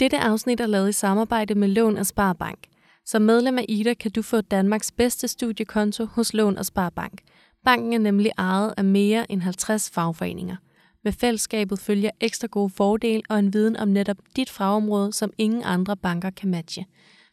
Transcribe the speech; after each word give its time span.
Dette 0.00 0.18
afsnit 0.18 0.60
er 0.60 0.66
lavet 0.66 0.88
i 0.88 0.92
samarbejde 0.92 1.54
med 1.54 1.68
Lån 1.68 1.96
og 1.96 2.06
Sparebank. 2.06 2.58
Som 3.04 3.22
medlem 3.22 3.58
af 3.58 3.64
Ida 3.68 3.94
kan 3.94 4.10
du 4.10 4.22
få 4.22 4.40
Danmarks 4.40 4.92
bedste 4.92 5.28
studiekonto 5.28 6.04
hos 6.04 6.34
Lån 6.34 6.58
og 6.58 6.66
Sparebank. 6.66 7.20
Banken 7.64 7.92
er 7.92 7.98
nemlig 7.98 8.30
ejet 8.38 8.74
af 8.76 8.84
mere 8.84 9.32
end 9.32 9.42
50 9.42 9.90
fagforeninger. 9.90 10.56
Med 11.04 11.12
fællesskabet 11.12 11.78
følger 11.78 12.10
ekstra 12.20 12.46
gode 12.46 12.70
fordele 12.70 13.22
og 13.28 13.38
en 13.38 13.52
viden 13.52 13.76
om 13.76 13.88
netop 13.88 14.16
dit 14.36 14.50
fagområde, 14.50 15.12
som 15.12 15.32
ingen 15.38 15.62
andre 15.64 15.96
banker 15.96 16.30
kan 16.30 16.50
matche. 16.50 16.86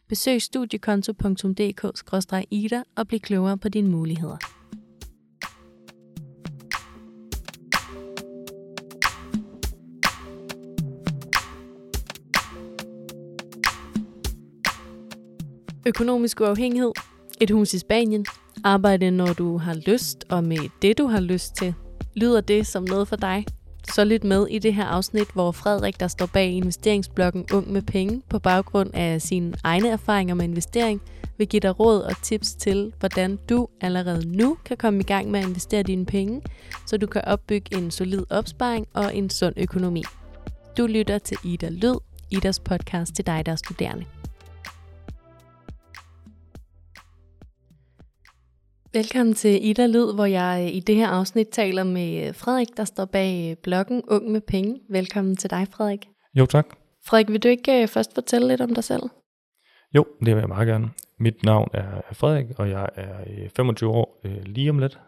Besøg 0.08 0.42
studiekonto.dk-ida 0.42 2.82
og 2.96 3.08
bliv 3.08 3.20
klogere 3.20 3.58
på 3.58 3.68
dine 3.68 3.90
muligheder. 3.90 4.36
Økonomisk 15.86 16.40
uafhængighed, 16.40 16.92
et 17.40 17.50
hus 17.50 17.74
i 17.74 17.78
Spanien, 17.78 18.26
arbejde 18.64 19.10
når 19.10 19.32
du 19.32 19.58
har 19.58 19.74
lyst 19.86 20.24
og 20.30 20.44
med 20.44 20.58
det 20.82 20.98
du 20.98 21.06
har 21.06 21.20
lyst 21.20 21.56
til. 21.56 21.74
Lyder 22.16 22.40
det 22.40 22.66
som 22.66 22.82
noget 22.82 23.08
for 23.08 23.16
dig? 23.16 23.44
Så 23.88 24.04
lyt 24.04 24.24
med 24.24 24.46
i 24.50 24.58
det 24.58 24.74
her 24.74 24.84
afsnit, 24.84 25.28
hvor 25.34 25.52
Frederik, 25.52 26.00
der 26.00 26.08
står 26.08 26.26
bag 26.26 26.50
investeringsbloggen 26.50 27.46
Ung 27.52 27.72
med 27.72 27.82
Penge, 27.82 28.22
på 28.28 28.38
baggrund 28.38 28.90
af 28.94 29.22
sine 29.22 29.54
egne 29.64 29.88
erfaringer 29.88 30.34
med 30.34 30.44
investering, 30.44 31.02
vil 31.38 31.48
give 31.48 31.60
dig 31.60 31.80
råd 31.80 32.00
og 32.00 32.22
tips 32.22 32.54
til, 32.54 32.92
hvordan 32.98 33.38
du 33.48 33.68
allerede 33.80 34.28
nu 34.36 34.56
kan 34.64 34.76
komme 34.76 35.00
i 35.00 35.04
gang 35.04 35.30
med 35.30 35.40
at 35.40 35.46
investere 35.46 35.82
dine 35.82 36.06
penge, 36.06 36.42
så 36.86 36.96
du 36.96 37.06
kan 37.06 37.22
opbygge 37.24 37.76
en 37.76 37.90
solid 37.90 38.24
opsparing 38.30 38.86
og 38.94 39.16
en 39.16 39.30
sund 39.30 39.54
økonomi. 39.56 40.02
Du 40.78 40.86
lytter 40.86 41.18
til 41.18 41.36
Ida 41.44 41.68
Lyd, 41.68 41.96
Idas 42.30 42.60
podcast 42.60 43.14
til 43.14 43.26
dig, 43.26 43.46
der 43.46 43.52
er 43.52 43.56
studerende. 43.56 44.04
Velkommen 48.94 49.34
til 49.34 49.66
Ida 49.68 49.86
Lyd, 49.86 50.14
hvor 50.14 50.24
jeg 50.24 50.70
i 50.74 50.80
det 50.80 50.96
her 50.96 51.08
afsnit 51.08 51.48
taler 51.52 51.84
med 51.84 52.32
Frederik, 52.32 52.76
der 52.76 52.84
står 52.84 53.04
bag 53.04 53.56
bloggen 53.62 54.02
Ung 54.08 54.30
med 54.30 54.40
Penge. 54.40 54.80
Velkommen 54.90 55.36
til 55.36 55.50
dig, 55.50 55.66
Frederik. 55.70 56.08
Jo, 56.34 56.46
tak. 56.46 56.66
Frederik, 57.06 57.28
vil 57.28 57.42
du 57.42 57.48
ikke 57.48 57.82
øh, 57.82 57.88
først 57.88 58.14
fortælle 58.14 58.48
lidt 58.48 58.60
om 58.60 58.74
dig 58.74 58.84
selv? 58.84 59.02
Jo, 59.94 60.06
det 60.20 60.34
vil 60.34 60.40
jeg 60.40 60.48
meget 60.48 60.68
gerne. 60.68 60.90
Mit 61.18 61.42
navn 61.42 61.68
er 61.72 62.00
Frederik, 62.12 62.46
og 62.58 62.70
jeg 62.70 62.88
er 62.94 63.48
25 63.56 63.90
øh, 63.90 63.96
år 63.96 64.20
øh, 64.24 64.42
lige 64.44 64.70
om 64.70 64.78
lidt. 64.78 65.00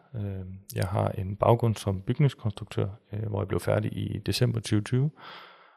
Jeg 0.74 0.84
har 0.84 1.08
en 1.08 1.36
baggrund 1.36 1.74
som 1.74 2.00
bygningskonstruktør, 2.00 2.86
hvor 3.28 3.40
jeg 3.40 3.48
blev 3.48 3.60
færdig 3.60 3.92
i 3.92 4.18
december 4.26 4.60
2020. 4.60 5.10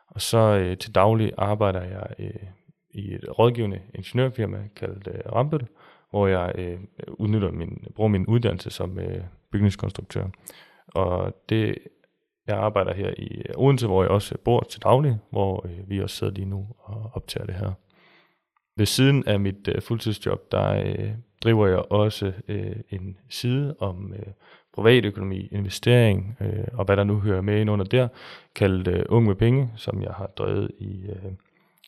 Og 0.08 0.22
så 0.22 0.76
til 0.80 0.96
daglig 0.96 1.32
arbejder 1.38 1.82
jeg 1.84 2.32
i 2.92 3.14
et 3.14 3.40
rådgivende 3.40 3.82
ingeniørfirma 3.96 4.58
kaldt 4.76 5.08
Rambøl, 5.36 5.68
hvor 6.10 6.28
jeg 6.28 6.52
øh, 6.56 6.80
udnytter 7.08 7.52
min, 7.52 7.86
bruger 7.96 8.08
min 8.08 8.26
uddannelse 8.26 8.70
som 8.70 9.00
øh, 9.00 9.24
bygningskonstruktør. 9.52 10.26
Og 10.88 11.34
det, 11.50 11.78
jeg 12.48 12.58
arbejder 12.58 12.94
her 12.94 13.14
i 13.18 13.42
øh, 13.50 13.56
Odense, 13.58 13.88
hvor 13.88 14.04
jeg 14.04 14.12
også 14.12 14.38
bor 14.46 14.62
til 14.70 14.82
daglig, 14.82 15.18
hvor 15.32 15.66
øh, 15.68 15.90
vi 15.90 16.02
også 16.02 16.16
sidder 16.16 16.34
lige 16.34 16.46
nu 16.46 16.68
og 16.80 17.12
optager 17.14 17.46
det 17.46 17.56
her. 17.56 17.72
Ved 18.78 18.86
siden 18.86 19.28
af 19.28 19.40
mit 19.40 19.68
øh, 19.68 19.82
fuldtidsjob, 19.82 20.52
der 20.52 20.84
øh, 20.86 21.12
driver 21.44 21.68
jeg 21.68 21.92
også 21.92 22.34
øh, 22.48 22.76
en 22.90 23.18
side 23.30 23.76
om 23.80 24.14
øh, 24.14 24.34
privatøkonomi, 24.74 25.48
investering 25.52 26.38
øh, 26.42 26.68
og 26.74 26.86
hvad 26.86 26.98
der 26.98 27.04
nu 27.04 27.20
hører 27.20 27.42
med 27.42 27.62
ind 27.62 27.70
under 27.70 27.86
der, 27.86 28.08
kaldt 28.56 28.88
øh, 28.88 29.06
Ung 29.10 29.26
med 29.26 29.36
Penge, 29.36 29.72
som 29.76 30.02
jeg 30.02 30.12
har 30.12 30.28
drevet 30.28 30.72
i, 30.80 31.02
øh, 31.10 31.32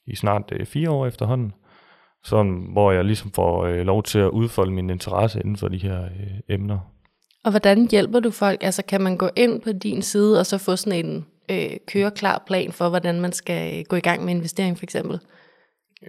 i 0.05 0.15
snart 0.15 0.51
øh, 0.51 0.65
fire 0.65 0.89
år 0.89 1.07
efterhånden 1.07 1.53
sådan, 2.23 2.67
hvor 2.71 2.91
jeg 2.91 3.05
ligesom 3.05 3.31
får 3.31 3.65
øh, 3.65 3.85
lov 3.85 4.03
til 4.03 4.19
at 4.19 4.29
udfolde 4.29 4.71
min 4.71 4.89
interesse 4.89 5.39
inden 5.39 5.57
for 5.57 5.67
de 5.67 5.77
her 5.77 6.03
øh, 6.03 6.55
emner. 6.55 6.79
Og 7.43 7.51
hvordan 7.51 7.87
hjælper 7.91 8.19
du 8.19 8.31
folk? 8.31 8.63
Altså 8.63 8.83
kan 8.85 9.01
man 9.01 9.17
gå 9.17 9.29
ind 9.35 9.61
på 9.61 9.71
din 9.71 10.01
side 10.01 10.39
og 10.39 10.45
så 10.45 10.57
få 10.57 10.75
sådan 10.75 11.05
en 11.05 11.25
øh, 11.51 11.77
køreklar 11.87 12.43
plan 12.47 12.71
for, 12.71 12.89
hvordan 12.89 13.21
man 13.21 13.31
skal 13.31 13.79
øh, 13.79 13.85
gå 13.89 13.95
i 13.95 13.99
gang 13.99 14.25
med 14.25 14.33
investering 14.33 14.77
for 14.77 14.83
eksempel? 14.83 15.19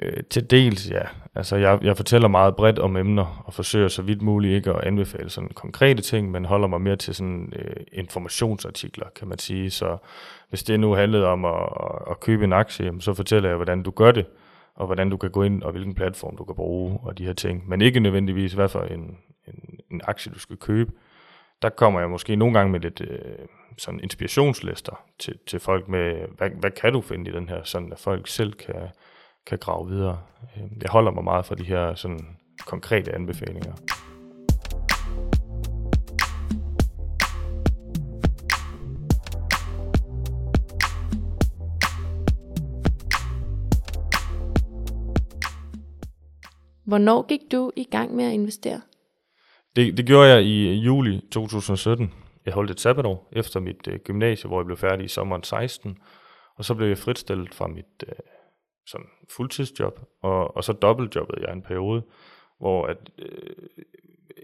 Øh, 0.02 0.22
til 0.30 0.50
dels, 0.50 0.90
ja. 0.90 1.02
Altså 1.34 1.56
jeg, 1.56 1.78
jeg 1.82 1.96
fortæller 1.96 2.28
meget 2.28 2.56
bredt 2.56 2.78
om 2.78 2.96
emner 2.96 3.42
og 3.46 3.54
forsøger 3.54 3.88
så 3.88 4.02
vidt 4.02 4.22
muligt 4.22 4.54
ikke 4.54 4.70
at 4.70 4.84
anbefale 4.84 5.30
sådan 5.30 5.50
konkrete 5.54 6.02
ting, 6.02 6.30
men 6.30 6.44
holder 6.44 6.68
mig 6.68 6.80
mere 6.80 6.96
til 6.96 7.14
sådan 7.14 7.52
øh, 7.56 7.76
informationsartikler, 7.92 9.06
kan 9.16 9.28
man 9.28 9.38
sige. 9.38 9.70
Så 9.70 9.96
hvis 10.48 10.62
det 10.62 10.80
nu 10.80 10.94
handlede 10.94 11.26
om 11.26 11.44
at, 11.44 11.68
at 12.10 12.20
købe 12.20 12.44
en 12.44 12.52
aktie, 12.52 12.92
så 13.00 13.14
fortæller 13.14 13.48
jeg, 13.48 13.56
hvordan 13.56 13.82
du 13.82 13.90
gør 13.90 14.12
det 14.12 14.26
og 14.82 14.86
hvordan 14.86 15.10
du 15.10 15.16
kan 15.16 15.30
gå 15.30 15.42
ind, 15.42 15.62
og 15.62 15.72
hvilken 15.72 15.94
platform 15.94 16.36
du 16.36 16.44
kan 16.44 16.54
bruge, 16.54 16.98
og 17.02 17.18
de 17.18 17.26
her 17.26 17.32
ting. 17.32 17.68
Men 17.68 17.80
ikke 17.80 18.00
nødvendigvis, 18.00 18.52
hvad 18.52 18.68
for 18.68 18.80
en, 18.80 19.18
en, 19.48 19.80
en 19.90 20.00
aktie 20.04 20.32
du 20.32 20.38
skal 20.38 20.56
købe. 20.56 20.92
Der 21.62 21.68
kommer 21.68 22.00
jeg 22.00 22.10
måske 22.10 22.36
nogle 22.36 22.54
gange 22.54 22.72
med 22.72 22.80
lidt 22.80 23.00
øh, 23.00 23.46
sådan 23.78 24.00
inspirationslister 24.00 25.04
til, 25.18 25.38
til 25.46 25.60
folk 25.60 25.88
med, 25.88 26.26
hvad, 26.36 26.50
hvad 26.50 26.70
kan 26.70 26.92
du 26.92 27.00
finde 27.00 27.30
i 27.30 27.34
den 27.34 27.48
her, 27.48 27.62
sådan 27.64 27.92
at 27.92 27.98
folk 27.98 28.28
selv 28.28 28.52
kan, 28.52 28.88
kan 29.46 29.58
grave 29.58 29.88
videre. 29.88 30.18
Øh, 30.56 30.62
jeg 30.82 30.90
holder 30.90 31.10
mig 31.10 31.24
meget 31.24 31.46
for 31.46 31.54
de 31.54 31.64
her 31.64 31.94
sådan 31.94 32.36
konkrete 32.66 33.14
anbefalinger. 33.14 33.72
Hvornår 46.84 47.26
gik 47.26 47.40
du 47.52 47.70
i 47.76 47.84
gang 47.84 48.16
med 48.16 48.24
at 48.24 48.32
investere? 48.32 48.80
Det, 49.76 49.96
det 49.96 50.06
gjorde 50.06 50.28
jeg 50.28 50.42
i 50.42 50.72
juli 50.72 51.20
2017. 51.32 52.12
Jeg 52.46 52.54
holdt 52.54 52.70
et 52.70 52.80
sabbatår 52.80 53.28
efter 53.32 53.60
mit 53.60 53.88
øh, 53.88 53.98
gymnasie, 53.98 54.48
hvor 54.48 54.60
jeg 54.60 54.66
blev 54.66 54.76
færdig 54.76 55.04
i 55.04 55.08
sommeren 55.08 55.42
16. 55.42 55.98
Og 56.56 56.64
så 56.64 56.74
blev 56.74 56.88
jeg 56.88 56.98
fritstillet 56.98 57.54
fra 57.54 57.66
mit 57.66 58.04
øh, 58.08 58.14
sådan 58.86 59.06
fuldtidsjob, 59.36 60.00
og, 60.22 60.56
og 60.56 60.64
så 60.64 60.72
dobbeltjobbede 60.72 61.46
jeg 61.46 61.52
en 61.52 61.62
periode, 61.62 62.02
hvor 62.58 62.86
at, 62.86 62.96
øh, 63.18 63.66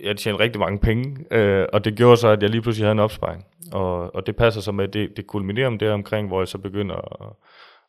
jeg 0.02 0.16
tjente 0.16 0.40
rigtig 0.40 0.60
mange 0.60 0.78
penge, 0.78 1.24
øh, 1.30 1.66
og 1.72 1.84
det 1.84 1.96
gjorde 1.96 2.16
så, 2.16 2.28
at 2.28 2.42
jeg 2.42 2.50
lige 2.50 2.62
pludselig 2.62 2.84
havde 2.84 2.92
en 2.92 2.98
opsparing. 2.98 3.44
Og, 3.72 4.14
og 4.14 4.26
det 4.26 4.36
passer 4.36 4.60
så 4.60 4.72
med, 4.72 4.84
at 4.84 4.92
det, 4.92 5.16
det 5.16 5.26
kulminerer 5.26 5.66
om 5.66 5.78
det 5.78 5.90
omkring, 5.90 6.28
hvor 6.28 6.40
jeg 6.40 6.48
så 6.48 6.58
begynder 6.58 6.94
at, 6.94 7.32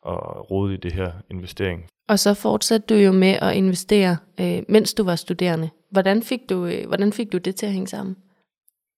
at 0.06 0.50
rode 0.50 0.74
i 0.74 0.76
det 0.76 0.92
her 0.92 1.12
investering. 1.30 1.86
Og 2.10 2.18
så 2.18 2.34
fortsatte 2.34 2.94
du 2.94 3.00
jo 3.00 3.12
med 3.12 3.34
at 3.42 3.54
investere, 3.54 4.16
øh, 4.40 4.62
mens 4.68 4.94
du 4.94 5.04
var 5.04 5.16
studerende. 5.16 5.70
Hvordan 5.90 6.22
fik, 6.22 6.40
du, 6.50 6.66
øh, 6.66 6.86
hvordan 6.86 7.12
fik 7.12 7.32
du 7.32 7.38
det 7.38 7.56
til 7.56 7.66
at 7.66 7.72
hænge 7.72 7.86
sammen? 7.86 8.16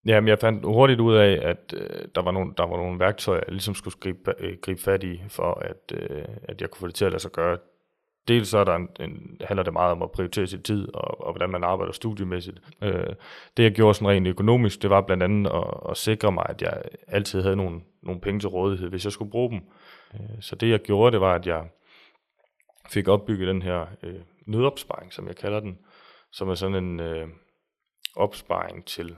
Jamen, 0.06 0.28
jeg 0.28 0.38
fandt 0.38 0.64
hurtigt 0.64 1.00
ud 1.00 1.14
af, 1.14 1.38
at 1.42 1.74
øh, 1.76 2.04
der, 2.14 2.22
var 2.22 2.30
nogle, 2.30 2.52
der 2.56 2.66
var 2.66 2.76
nogle 2.76 2.98
værktøjer, 2.98 3.40
jeg 3.46 3.52
ligesom 3.52 3.74
skulle 3.74 3.94
gribe, 4.00 4.34
øh, 4.38 4.56
gribe 4.62 4.80
fat 4.82 5.04
i, 5.04 5.22
for 5.28 5.60
at, 5.60 5.98
øh, 5.98 6.24
at 6.42 6.60
jeg 6.60 6.70
kunne 6.70 6.80
få 6.80 6.86
det 6.86 6.94
til 6.94 7.04
at 7.04 7.12
lade 7.12 7.22
sig 7.22 7.30
gøre. 7.30 7.58
Dels 8.28 8.48
så 8.48 8.58
er 8.58 8.64
der 8.64 8.74
en, 8.74 8.88
en, 9.00 9.36
handler 9.40 9.62
det 9.62 9.72
meget 9.72 9.92
om 9.92 10.02
at 10.02 10.10
prioritere 10.10 10.46
sin 10.46 10.62
tid, 10.62 10.88
og, 10.94 11.26
og 11.26 11.32
hvordan 11.32 11.50
man 11.50 11.64
arbejder 11.64 11.92
studiemæssigt. 11.92 12.58
Øh, 12.82 13.06
det 13.56 13.62
jeg 13.62 13.72
gjorde 13.72 13.94
sådan 13.94 14.08
rent 14.08 14.26
økonomisk, 14.26 14.82
det 14.82 14.90
var 14.90 15.00
blandt 15.00 15.22
andet 15.22 15.50
at, 15.50 15.90
at 15.90 15.96
sikre 15.96 16.32
mig, 16.32 16.46
at 16.48 16.62
jeg 16.62 16.82
altid 17.08 17.42
havde 17.42 17.56
nogle, 17.56 17.80
nogle 18.02 18.20
penge 18.20 18.40
til 18.40 18.48
rådighed, 18.48 18.88
hvis 18.88 19.04
jeg 19.04 19.12
skulle 19.12 19.30
bruge 19.30 19.50
dem. 19.50 19.60
Øh, 20.14 20.36
så 20.40 20.56
det 20.56 20.70
jeg 20.70 20.80
gjorde, 20.80 21.12
det 21.12 21.20
var, 21.20 21.34
at 21.34 21.46
jeg 21.46 21.62
fik 22.88 23.08
opbygget 23.08 23.48
den 23.48 23.62
her 23.62 23.86
øh, 24.02 24.20
nødopsparing, 24.46 25.12
som 25.12 25.26
jeg 25.26 25.36
kalder 25.36 25.60
den, 25.60 25.78
som 26.32 26.48
er 26.48 26.54
sådan 26.54 26.84
en 26.84 27.00
øh, 27.00 27.28
opsparing 28.16 28.84
til 28.84 29.16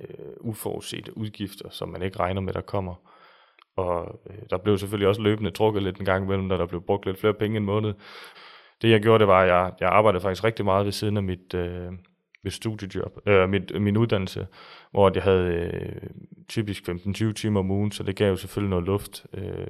øh, 0.00 0.34
uforudsete 0.40 1.18
udgifter, 1.18 1.70
som 1.70 1.88
man 1.88 2.02
ikke 2.02 2.18
regner 2.18 2.40
med, 2.40 2.52
der 2.52 2.60
kommer. 2.60 2.94
Og 3.76 4.20
øh, 4.30 4.42
der 4.50 4.58
blev 4.58 4.78
selvfølgelig 4.78 5.08
også 5.08 5.22
løbende 5.22 5.50
trukket 5.50 5.82
lidt 5.82 5.98
en 5.98 6.04
gang 6.04 6.24
imellem, 6.24 6.48
da 6.48 6.56
der 6.56 6.66
blev 6.66 6.82
brugt 6.82 7.06
lidt 7.06 7.20
flere 7.20 7.34
penge 7.34 7.56
en 7.56 7.64
måned. 7.64 7.94
Det 8.82 8.90
jeg 8.90 9.02
gjorde, 9.02 9.18
det 9.18 9.28
var, 9.28 9.40
at 9.42 9.48
jeg, 9.48 9.72
jeg 9.80 9.88
arbejdede 9.88 10.22
faktisk 10.22 10.44
rigtig 10.44 10.64
meget 10.64 10.84
ved 10.84 10.92
siden 10.92 11.16
af 11.16 11.22
mit, 11.22 11.54
øh, 11.54 11.92
mit 12.44 12.52
studiejob, 12.52 13.20
øh, 13.26 13.48
mit, 13.48 13.82
min 13.82 13.96
uddannelse, 13.96 14.46
hvor 14.90 15.10
jeg 15.14 15.22
havde 15.22 15.48
øh, 15.48 16.10
typisk 16.48 16.88
15-20 16.88 17.32
timer 17.32 17.60
om 17.60 17.70
ugen, 17.70 17.92
så 17.92 18.02
det 18.02 18.16
gav 18.16 18.28
jo 18.28 18.36
selvfølgelig 18.36 18.70
noget 18.70 18.86
luft. 18.86 19.26
Øh, 19.34 19.66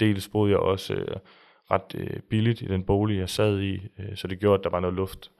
dels 0.00 0.28
boede 0.28 0.50
jeg 0.50 0.58
også 0.58 0.94
øh, 0.94 1.16
ret 1.72 1.94
øh, 1.94 2.20
billigt 2.30 2.62
i 2.62 2.64
den 2.64 2.82
bolig, 2.82 3.18
jeg 3.18 3.28
sad 3.28 3.60
i, 3.60 3.74
øh, 3.74 4.16
så 4.16 4.28
det 4.28 4.40
gjorde, 4.40 4.58
at 4.58 4.64
der 4.64 4.70
var 4.70 4.80
noget 4.80 4.96
luft. 4.96 5.30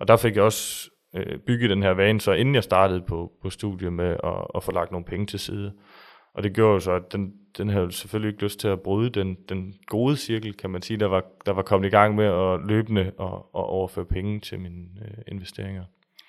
Og 0.00 0.08
der 0.08 0.16
fik 0.16 0.36
jeg 0.36 0.42
også 0.42 0.90
øh, 1.16 1.38
bygget 1.38 1.70
den 1.70 1.82
her 1.82 1.90
vane, 1.90 2.20
så 2.20 2.32
inden 2.32 2.54
jeg 2.54 2.64
startede 2.64 3.00
på, 3.00 3.32
på 3.42 3.50
studiet 3.50 3.92
med 3.92 4.16
at, 4.24 4.46
at 4.54 4.62
få 4.62 4.72
lagt 4.72 4.90
nogle 4.90 5.04
penge 5.04 5.26
til 5.26 5.38
side. 5.38 5.72
Og 6.34 6.42
det 6.42 6.52
gjorde 6.52 6.74
jo 6.74 6.80
så, 6.80 6.92
at 6.92 7.12
den, 7.12 7.32
den 7.58 7.68
havde 7.68 7.92
selvfølgelig 7.92 8.32
ikke 8.32 8.42
lyst 8.42 8.60
til 8.60 8.68
at 8.68 8.80
bryde 8.80 9.10
den, 9.10 9.36
den 9.48 9.74
gode 9.86 10.16
cirkel, 10.16 10.54
kan 10.54 10.70
man 10.70 10.82
sige, 10.82 10.96
der 10.96 11.06
var, 11.06 11.24
der 11.46 11.52
var 11.52 11.62
kommet 11.62 11.86
i 11.86 11.90
gang 11.90 12.14
med 12.14 12.24
at 12.24 12.60
løbende 12.68 13.12
og, 13.18 13.54
og 13.54 13.66
overføre 13.66 14.04
penge 14.04 14.40
til 14.40 14.60
mine 14.60 14.84
øh, 15.00 15.24
investeringer. 15.28 15.84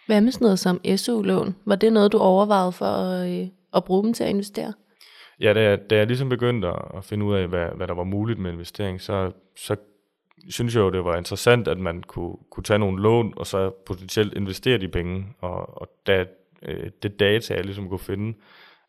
Hvad 0.05 0.21
med 0.21 0.31
sådan 0.31 0.45
noget 0.45 0.59
som 0.59 0.79
SU-lån? 0.97 1.55
Var 1.65 1.75
det 1.75 1.93
noget, 1.93 2.11
du 2.11 2.17
overvejede 2.17 2.71
for 2.71 2.85
at, 2.85 3.29
øh, 3.29 3.47
at 3.75 3.83
bruge 3.83 4.03
dem 4.03 4.13
til 4.13 4.23
at 4.23 4.29
investere? 4.29 4.73
Ja, 5.39 5.53
da 5.53 5.61
jeg, 5.61 5.89
da 5.89 5.97
jeg 5.97 6.07
ligesom 6.07 6.29
begyndte 6.29 6.67
at 6.67 7.03
finde 7.03 7.25
ud 7.25 7.35
af, 7.35 7.47
hvad, 7.47 7.67
hvad 7.75 7.87
der 7.87 7.93
var 7.93 8.03
muligt 8.03 8.39
med 8.39 8.51
investering, 8.51 9.01
så, 9.01 9.31
så 9.55 9.75
synes 10.49 10.75
jeg 10.75 10.81
jo, 10.81 10.89
det 10.89 11.05
var 11.05 11.17
interessant, 11.17 11.67
at 11.67 11.77
man 11.77 12.03
kunne, 12.03 12.35
kunne 12.49 12.63
tage 12.63 12.79
nogle 12.79 13.01
lån, 13.01 13.33
og 13.37 13.47
så 13.47 13.69
potentielt 13.69 14.33
investere 14.33 14.77
de 14.77 14.87
penge. 14.87 15.25
Og, 15.39 15.81
og 15.81 15.89
da, 16.07 16.25
øh, 16.61 16.91
det 17.03 17.19
data, 17.19 17.53
jeg 17.53 17.65
ligesom 17.65 17.89
kunne 17.89 17.99
finde, 17.99 18.37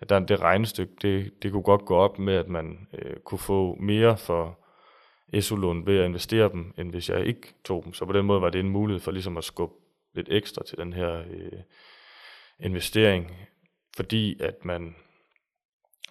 at 0.00 0.08
der, 0.08 0.18
det 0.18 0.40
regnestykke, 0.40 0.92
det, 1.02 1.42
det 1.42 1.52
kunne 1.52 1.62
godt 1.62 1.84
gå 1.84 1.96
op 1.96 2.18
med, 2.18 2.34
at 2.34 2.48
man 2.48 2.88
øh, 2.92 3.16
kunne 3.24 3.38
få 3.38 3.76
mere 3.80 4.16
for 4.16 4.58
SU-lån 5.40 5.86
ved 5.86 5.98
at 5.98 6.04
investere 6.04 6.48
dem, 6.52 6.74
end 6.78 6.90
hvis 6.90 7.10
jeg 7.10 7.26
ikke 7.26 7.54
tog 7.64 7.84
dem. 7.84 7.92
Så 7.92 8.04
på 8.04 8.12
den 8.12 8.26
måde 8.26 8.40
var 8.40 8.50
det 8.50 8.60
en 8.60 8.68
mulighed 8.68 9.00
for 9.00 9.10
ligesom 9.10 9.36
at 9.36 9.44
skubbe 9.44 9.74
lidt 10.14 10.28
ekstra 10.30 10.62
til 10.64 10.78
den 10.78 10.92
her 10.92 11.18
øh, 11.18 11.58
investering, 12.60 13.36
fordi 13.96 14.42
at 14.42 14.64
man 14.64 14.94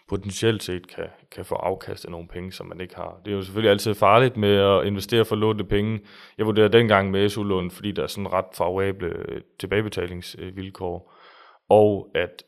potentielt 0.07 0.63
set 0.63 0.87
kan, 0.87 1.07
kan 1.31 1.45
få 1.45 1.55
afkast 1.55 2.05
af 2.05 2.11
nogle 2.11 2.27
penge, 2.27 2.51
som 2.51 2.65
man 2.65 2.81
ikke 2.81 2.95
har. 2.95 3.21
Det 3.25 3.31
er 3.31 3.35
jo 3.35 3.41
selvfølgelig 3.41 3.71
altid 3.71 3.93
farligt 3.93 4.37
med 4.37 4.55
at 4.55 4.85
investere 4.85 5.25
for 5.25 5.35
lånte 5.35 5.63
penge. 5.63 5.99
Jeg 6.37 6.45
vurderer 6.45 6.67
dengang 6.67 7.11
med 7.11 7.29
SU-lån, 7.29 7.71
fordi 7.71 7.91
der 7.91 8.03
er 8.03 8.07
sådan 8.07 8.33
ret 8.33 8.45
favorable 8.53 9.07
øh, 9.07 9.41
tilbagebetalingsvilkår, 9.59 11.13
og 11.69 12.11
at 12.15 12.43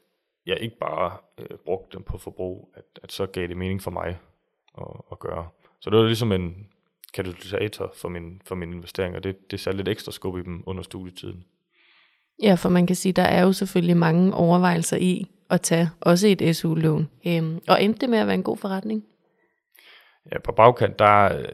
jeg 0.46 0.58
ikke 0.62 0.78
bare 0.80 1.18
øh, 1.38 1.58
brugte 1.66 1.98
dem 1.98 2.04
på 2.04 2.18
forbrug, 2.18 2.74
at, 2.76 3.00
at 3.04 3.12
så 3.12 3.26
gav 3.26 3.48
det 3.48 3.58
mening 3.58 3.82
for 3.82 3.92
mig 3.92 4.20
at, 4.78 4.88
at 5.12 5.20
gøre. 5.20 5.48
Så 5.82 5.90
det 5.90 6.00
var 6.00 6.06
ligesom 6.06 6.32
en 6.32 6.68
katalysator 7.14 7.94
for 7.96 8.10
min, 8.10 8.42
for 8.46 8.56
min 8.56 8.74
investering, 8.74 9.16
og 9.16 9.24
det, 9.24 9.52
det 9.52 9.60
satte 9.60 9.78
lidt 9.78 9.88
ekstra 9.88 10.12
skub 10.12 10.38
i 10.38 10.44
dem 10.44 10.64
under 10.66 10.84
studietiden. 10.84 11.44
Ja, 12.44 12.56
for 12.56 12.70
man 12.70 12.88
kan 12.88 12.96
sige, 12.96 13.14
der 13.14 13.24
er 13.24 13.44
jo 13.44 13.54
selvfølgelig 13.54 13.98
mange 13.98 14.34
overvejelser 14.34 14.98
i 14.98 15.28
at 15.50 15.62
tage 15.62 15.90
også 16.02 16.28
et 16.28 16.56
SU-lån. 16.56 17.10
Øhm, 17.28 17.60
og 17.68 17.84
endte 17.84 18.00
det 18.00 18.10
med 18.10 18.20
at 18.20 18.28
være 18.28 18.36
en 18.36 18.44
god 18.44 18.58
forretning? 18.58 19.06
Ja, 20.32 20.40
på 20.40 20.52
bagkant, 20.52 21.00
der, 21.00 21.46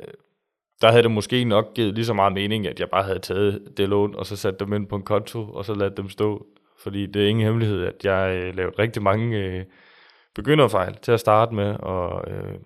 der 0.81 0.89
havde 0.89 1.03
det 1.03 1.11
måske 1.11 1.43
nok 1.43 1.73
givet 1.73 1.95
lige 1.95 2.05
så 2.05 2.13
meget 2.13 2.33
mening, 2.33 2.67
at 2.67 2.79
jeg 2.79 2.89
bare 2.89 3.03
havde 3.03 3.19
taget 3.19 3.73
det 3.77 3.89
lån, 3.89 4.15
og 4.15 4.25
så 4.25 4.35
sat 4.35 4.59
dem 4.59 4.73
ind 4.73 4.87
på 4.87 4.95
en 4.95 5.03
konto, 5.03 5.49
og 5.49 5.65
så 5.65 5.73
ladt 5.73 5.97
dem 5.97 6.09
stå. 6.09 6.45
Fordi 6.83 7.05
det 7.05 7.23
er 7.23 7.27
ingen 7.27 7.45
hemmelighed, 7.45 7.83
at 7.83 8.05
jeg 8.05 8.35
øh, 8.35 8.55
lavede 8.55 8.75
rigtig 8.79 9.01
mange 9.01 9.37
øh, 9.37 9.65
begynderfejl 10.35 10.95
til 11.01 11.11
at 11.11 11.19
starte 11.19 11.55
med, 11.55 11.75
og 11.75 12.31
øh, 12.31 12.59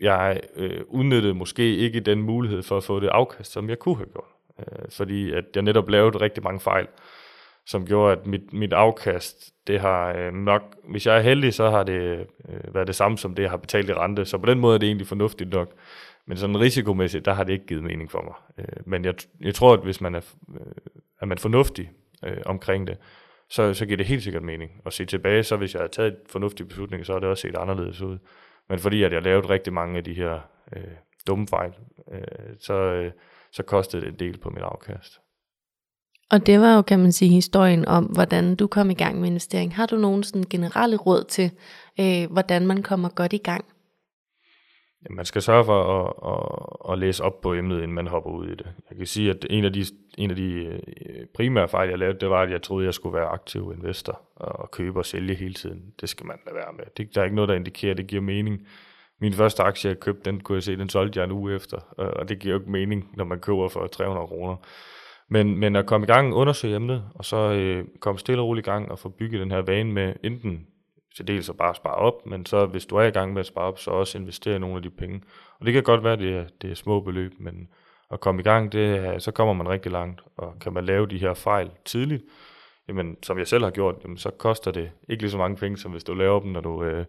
jeg 0.00 0.40
øh, 0.56 0.80
udnyttede 0.88 1.34
måske 1.34 1.76
ikke 1.76 2.00
den 2.00 2.22
mulighed 2.22 2.62
for 2.62 2.76
at 2.76 2.84
få 2.84 3.00
det 3.00 3.08
afkast, 3.08 3.52
som 3.52 3.68
jeg 3.68 3.78
kunne 3.78 3.96
have 3.96 4.08
gjort. 4.12 4.24
Øh, 4.58 4.90
fordi 4.90 5.32
at 5.32 5.44
jeg 5.54 5.62
netop 5.62 5.88
lavede 5.88 6.20
rigtig 6.20 6.42
mange 6.42 6.60
fejl, 6.60 6.86
som 7.66 7.86
gjorde, 7.86 8.12
at 8.12 8.26
mit, 8.26 8.52
mit 8.52 8.72
afkast, 8.72 9.52
det 9.66 9.80
har 9.80 10.12
øh, 10.12 10.32
nok, 10.32 10.62
hvis 10.88 11.06
jeg 11.06 11.16
er 11.16 11.20
heldig, 11.20 11.54
så 11.54 11.70
har 11.70 11.82
det 11.82 12.26
øh, 12.48 12.74
været 12.74 12.86
det 12.86 12.94
samme 12.94 13.18
som 13.18 13.34
det, 13.34 13.42
jeg 13.42 13.50
har 13.50 13.56
betalt 13.56 13.88
i 13.88 13.94
rente. 13.94 14.24
Så 14.24 14.38
på 14.38 14.46
den 14.46 14.60
måde 14.60 14.74
er 14.74 14.78
det 14.78 14.86
egentlig 14.86 15.06
fornuftigt 15.06 15.50
nok. 15.50 15.72
Men 16.26 16.36
sådan 16.36 16.60
risikomæssigt, 16.60 17.24
der 17.24 17.34
har 17.34 17.44
det 17.44 17.52
ikke 17.52 17.66
givet 17.66 17.82
mening 17.82 18.10
for 18.10 18.22
mig. 18.22 18.34
Øh, 18.58 18.86
men 18.86 19.04
jeg, 19.04 19.14
jeg 19.40 19.54
tror, 19.54 19.72
at 19.72 19.80
hvis 19.80 20.00
man 20.00 20.14
er, 20.14 20.20
øh, 20.54 20.72
er 21.20 21.26
man 21.26 21.38
fornuftig 21.38 21.90
øh, 22.24 22.38
omkring 22.46 22.86
det, 22.86 22.98
så, 23.48 23.74
så 23.74 23.86
giver 23.86 23.96
det 23.96 24.06
helt 24.06 24.22
sikkert 24.22 24.42
mening. 24.42 24.70
Og 24.84 24.92
se 24.92 25.04
tilbage, 25.04 25.42
så 25.42 25.56
hvis 25.56 25.74
jeg 25.74 25.82
har 25.82 25.88
taget 25.88 26.12
en 26.12 26.18
fornuftig 26.28 26.68
beslutning, 26.68 27.06
så 27.06 27.12
har 27.12 27.20
det 27.20 27.28
også 27.28 27.40
set 27.40 27.56
anderledes 27.56 28.00
ud. 28.00 28.18
Men 28.68 28.78
fordi 28.78 29.02
at 29.02 29.12
jeg 29.12 29.22
lavede 29.22 29.48
rigtig 29.48 29.72
mange 29.72 29.98
af 29.98 30.04
de 30.04 30.14
her 30.14 30.40
øh, 30.76 30.82
dumme 31.26 31.46
fejl, 31.48 31.72
øh, 32.12 32.20
så, 32.60 32.74
øh, 32.74 33.12
så 33.52 33.62
kostede 33.62 34.02
det 34.02 34.08
en 34.08 34.18
del 34.18 34.38
på 34.38 34.50
mit 34.50 34.62
afkast. 34.62 35.20
Og 36.30 36.46
det 36.46 36.60
var 36.60 36.76
jo, 36.76 36.82
kan 36.82 36.98
man 36.98 37.12
sige, 37.12 37.30
historien 37.30 37.88
om, 37.88 38.04
hvordan 38.04 38.56
du 38.56 38.66
kom 38.66 38.90
i 38.90 38.94
gang 38.94 39.20
med 39.20 39.28
investering. 39.28 39.74
Har 39.74 39.86
du 39.86 39.96
nogen 39.96 40.22
sådan 40.22 40.44
generelle 40.50 40.96
råd 40.96 41.24
til, 41.24 41.50
øh, 42.00 42.32
hvordan 42.32 42.66
man 42.66 42.82
kommer 42.82 43.08
godt 43.08 43.32
i 43.32 43.38
gang? 43.38 43.64
Man 45.10 45.24
skal 45.24 45.42
sørge 45.42 45.64
for 45.64 45.82
at, 45.82 46.12
at, 46.32 46.92
at 46.92 46.98
læse 46.98 47.24
op 47.24 47.40
på 47.40 47.54
emnet, 47.54 47.76
inden 47.76 47.94
man 47.94 48.06
hopper 48.06 48.30
ud 48.30 48.46
i 48.48 48.54
det. 48.54 48.66
Jeg 48.90 48.98
kan 48.98 49.06
sige, 49.06 49.30
at 49.30 49.46
en 49.50 49.64
af 49.64 49.72
de, 49.72 49.84
en 50.18 50.30
af 50.30 50.36
de 50.36 50.52
øh, 50.52 50.80
primære 51.34 51.68
fejl, 51.68 51.88
jeg 51.88 51.98
lavede, 51.98 52.18
det 52.20 52.30
var, 52.30 52.42
at 52.42 52.50
jeg 52.50 52.62
troede, 52.62 52.84
at 52.84 52.86
jeg 52.86 52.94
skulle 52.94 53.18
være 53.18 53.26
aktiv 53.26 53.72
investor 53.76 54.20
og 54.36 54.70
købe 54.70 54.98
og 54.98 55.06
sælge 55.06 55.34
hele 55.34 55.54
tiden. 55.54 55.82
Det 56.00 56.08
skal 56.08 56.26
man 56.26 56.36
lade 56.46 56.56
være 56.56 56.72
med. 56.76 56.84
Det, 56.96 57.14
der 57.14 57.20
er 57.20 57.24
ikke 57.24 57.36
noget, 57.36 57.48
der 57.48 57.54
indikerer, 57.54 57.90
at 57.90 57.98
det 57.98 58.06
giver 58.06 58.22
mening. 58.22 58.66
Min 59.20 59.32
første 59.32 59.62
aktie, 59.62 59.88
jeg 59.88 60.00
købte, 60.00 60.30
den 60.30 60.40
kunne 60.40 60.56
jeg 60.56 60.62
se, 60.62 60.76
den 60.76 60.88
solgte 60.88 61.18
jeg 61.18 61.24
en 61.24 61.32
uge 61.32 61.54
efter, 61.54 61.78
og 61.96 62.28
det 62.28 62.38
giver 62.38 62.54
jo 62.54 62.60
ikke 62.60 62.70
mening, 62.70 63.10
når 63.16 63.24
man 63.24 63.40
køber 63.40 63.68
for 63.68 63.86
300 63.86 64.26
kroner. 64.26 64.56
Men, 65.28 65.58
men 65.58 65.76
at 65.76 65.86
komme 65.86 66.04
i 66.04 66.06
gang, 66.06 66.34
undersøge 66.34 66.76
emnet, 66.76 67.04
og 67.14 67.24
så 67.24 67.36
øh, 67.36 67.84
komme 68.00 68.18
stille 68.18 68.42
og 68.42 68.46
roligt 68.46 68.66
i 68.66 68.70
gang 68.70 68.90
og 68.90 68.98
få 68.98 69.08
bygget 69.08 69.40
den 69.40 69.50
her 69.50 69.62
vane 69.62 69.92
med 69.92 70.14
enten 70.24 70.66
til 71.16 71.26
dels 71.26 71.48
at 71.48 71.56
bare 71.56 71.74
spare 71.74 71.94
op, 71.94 72.26
men 72.26 72.46
så 72.46 72.66
hvis 72.66 72.86
du 72.86 72.96
er 72.96 73.02
i 73.02 73.10
gang 73.10 73.32
med 73.32 73.40
at 73.40 73.46
spare 73.46 73.64
op, 73.64 73.78
så 73.78 73.90
også 73.90 74.18
investere 74.18 74.58
nogle 74.58 74.76
af 74.76 74.82
de 74.82 74.90
penge. 74.90 75.20
Og 75.60 75.66
det 75.66 75.74
kan 75.74 75.82
godt 75.82 76.04
være, 76.04 76.12
at 76.12 76.18
det 76.18 76.36
er, 76.36 76.44
det 76.62 76.70
er 76.70 76.74
små 76.74 77.00
beløb, 77.00 77.32
men 77.38 77.68
at 78.10 78.20
komme 78.20 78.40
i 78.40 78.44
gang, 78.44 78.72
det, 78.72 79.22
så 79.22 79.30
kommer 79.30 79.54
man 79.54 79.68
rigtig 79.68 79.92
langt. 79.92 80.20
Og 80.36 80.54
kan 80.60 80.72
man 80.72 80.84
lave 80.84 81.06
de 81.06 81.18
her 81.18 81.34
fejl 81.34 81.70
tidligt, 81.84 82.24
jamen, 82.88 83.16
som 83.22 83.38
jeg 83.38 83.46
selv 83.46 83.64
har 83.64 83.70
gjort, 83.70 83.94
jamen, 84.04 84.18
så 84.18 84.30
koster 84.30 84.70
det 84.70 84.90
ikke 85.08 85.22
lige 85.22 85.30
så 85.30 85.38
mange 85.38 85.56
penge, 85.56 85.78
som 85.78 85.90
hvis 85.90 86.04
du 86.04 86.14
laver 86.14 86.40
dem, 86.40 86.50
når 86.50 86.60
du, 86.60 86.84
øh, 86.84 87.04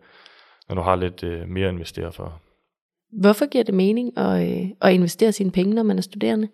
når 0.69 0.75
du 0.75 0.81
har 0.81 0.96
lidt 0.96 1.24
øh, 1.24 1.50
mere 1.50 1.68
at 1.68 1.74
investere 1.74 2.12
for. 2.12 2.42
Hvorfor 3.12 3.50
giver 3.50 3.64
det 3.64 3.74
mening 3.74 4.18
at, 4.18 4.50
øh, 4.50 4.69
at 4.81 4.94
investere 4.94 5.31
sine 5.31 5.52
penge, 5.52 5.75
når 5.75 5.84
man 5.84 5.98
er 5.98 6.02
studerende? 6.02 6.50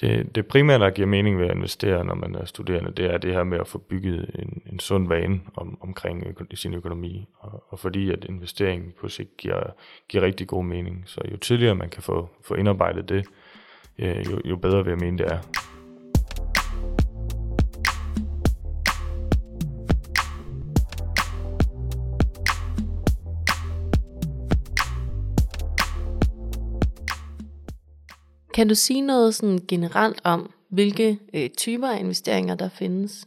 Det, 0.00 0.34
det 0.34 0.46
primære, 0.46 0.78
der 0.78 0.90
giver 0.90 1.08
mening 1.08 1.38
ved 1.38 1.46
at 1.46 1.56
investere, 1.56 2.04
når 2.04 2.14
man 2.14 2.34
er 2.34 2.44
studerende, 2.44 2.92
det 2.92 3.14
er 3.14 3.18
det 3.18 3.32
her 3.32 3.44
med 3.44 3.58
at 3.58 3.68
få 3.68 3.78
bygget 3.78 4.30
en, 4.34 4.62
en 4.72 4.78
sund 4.78 5.08
vane 5.08 5.40
om, 5.54 5.78
omkring 5.80 6.26
øko, 6.26 6.44
sin 6.54 6.74
økonomi. 6.74 7.28
Og, 7.38 7.64
og 7.68 7.78
fordi 7.78 8.10
at 8.10 8.24
investering 8.24 8.94
på 9.00 9.08
sigt 9.08 9.36
giver, 9.36 9.62
giver 10.08 10.24
rigtig 10.24 10.46
god 10.46 10.64
mening. 10.64 11.02
Så 11.06 11.20
jo 11.32 11.36
tidligere 11.36 11.74
man 11.74 11.90
kan 11.90 12.02
få, 12.02 12.28
få 12.44 12.54
indarbejdet 12.54 13.08
det, 13.08 13.26
øh, 13.98 14.32
jo, 14.32 14.40
jo 14.44 14.56
bedre 14.56 14.84
vil 14.84 14.90
jeg 14.90 15.00
mene 15.00 15.18
det 15.18 15.26
er. 15.32 15.71
Kan 28.54 28.68
du 28.68 28.74
sige 28.74 29.00
noget 29.00 29.34
sådan 29.34 29.58
generelt 29.68 30.20
om, 30.24 30.50
hvilke 30.68 31.18
øh, 31.34 31.50
typer 31.50 31.88
af 31.88 32.00
investeringer 32.00 32.54
der 32.54 32.68
findes? 32.68 33.26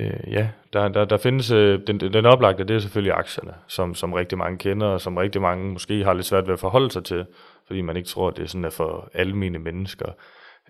Øh, 0.00 0.32
ja, 0.32 0.48
der, 0.72 0.88
der, 0.88 1.04
der 1.04 1.16
findes, 1.16 1.50
øh, 1.50 1.80
den, 1.86 2.00
den 2.00 2.26
oplagte, 2.26 2.64
det 2.64 2.76
er 2.76 2.80
selvfølgelig 2.80 3.12
aktierne, 3.12 3.54
som, 3.68 3.94
som 3.94 4.12
rigtig 4.12 4.38
mange 4.38 4.58
kender, 4.58 4.86
og 4.86 5.00
som 5.00 5.16
rigtig 5.16 5.40
mange 5.40 5.72
måske 5.72 6.04
har 6.04 6.14
lidt 6.14 6.26
svært 6.26 6.46
ved 6.46 6.52
at 6.52 6.60
forholde 6.60 6.90
sig 6.90 7.04
til, 7.04 7.26
fordi 7.66 7.82
man 7.82 7.96
ikke 7.96 8.08
tror, 8.08 8.28
at 8.28 8.36
det 8.36 8.42
er 8.42 8.46
sådan 8.46 8.64
er 8.64 8.70
for 8.70 9.10
almindelige 9.14 9.62
mennesker. 9.62 10.06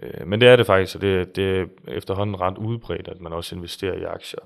Øh, 0.02 0.26
men 0.26 0.40
det 0.40 0.48
er 0.48 0.56
det 0.56 0.66
faktisk, 0.66 0.96
og 0.96 1.02
det, 1.02 1.36
det 1.36 1.58
er 1.58 1.64
efterhånden 1.88 2.40
ret 2.40 2.58
udbredt, 2.58 3.08
at 3.08 3.20
man 3.20 3.32
også 3.32 3.56
investerer 3.56 3.94
i 3.94 4.04
aktier. 4.04 4.40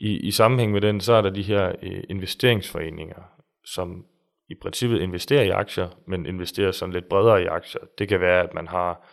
I, 0.00 0.16
I 0.16 0.30
sammenhæng 0.30 0.72
med 0.72 0.80
den, 0.80 1.00
så 1.00 1.12
er 1.12 1.22
der 1.22 1.30
de 1.30 1.42
her 1.42 1.72
øh, 1.82 2.02
investeringsforeninger, 2.08 3.22
som 3.64 4.04
i 4.48 4.54
princippet 4.54 5.00
investerer 5.00 5.42
i 5.42 5.48
aktier, 5.48 5.88
men 6.06 6.26
investerer 6.26 6.72
sådan 6.72 6.92
lidt 6.92 7.08
bredere 7.08 7.42
i 7.42 7.46
aktier. 7.46 7.80
Det 7.98 8.08
kan 8.08 8.20
være, 8.20 8.42
at 8.42 8.54
man 8.54 8.68
har 8.68 9.06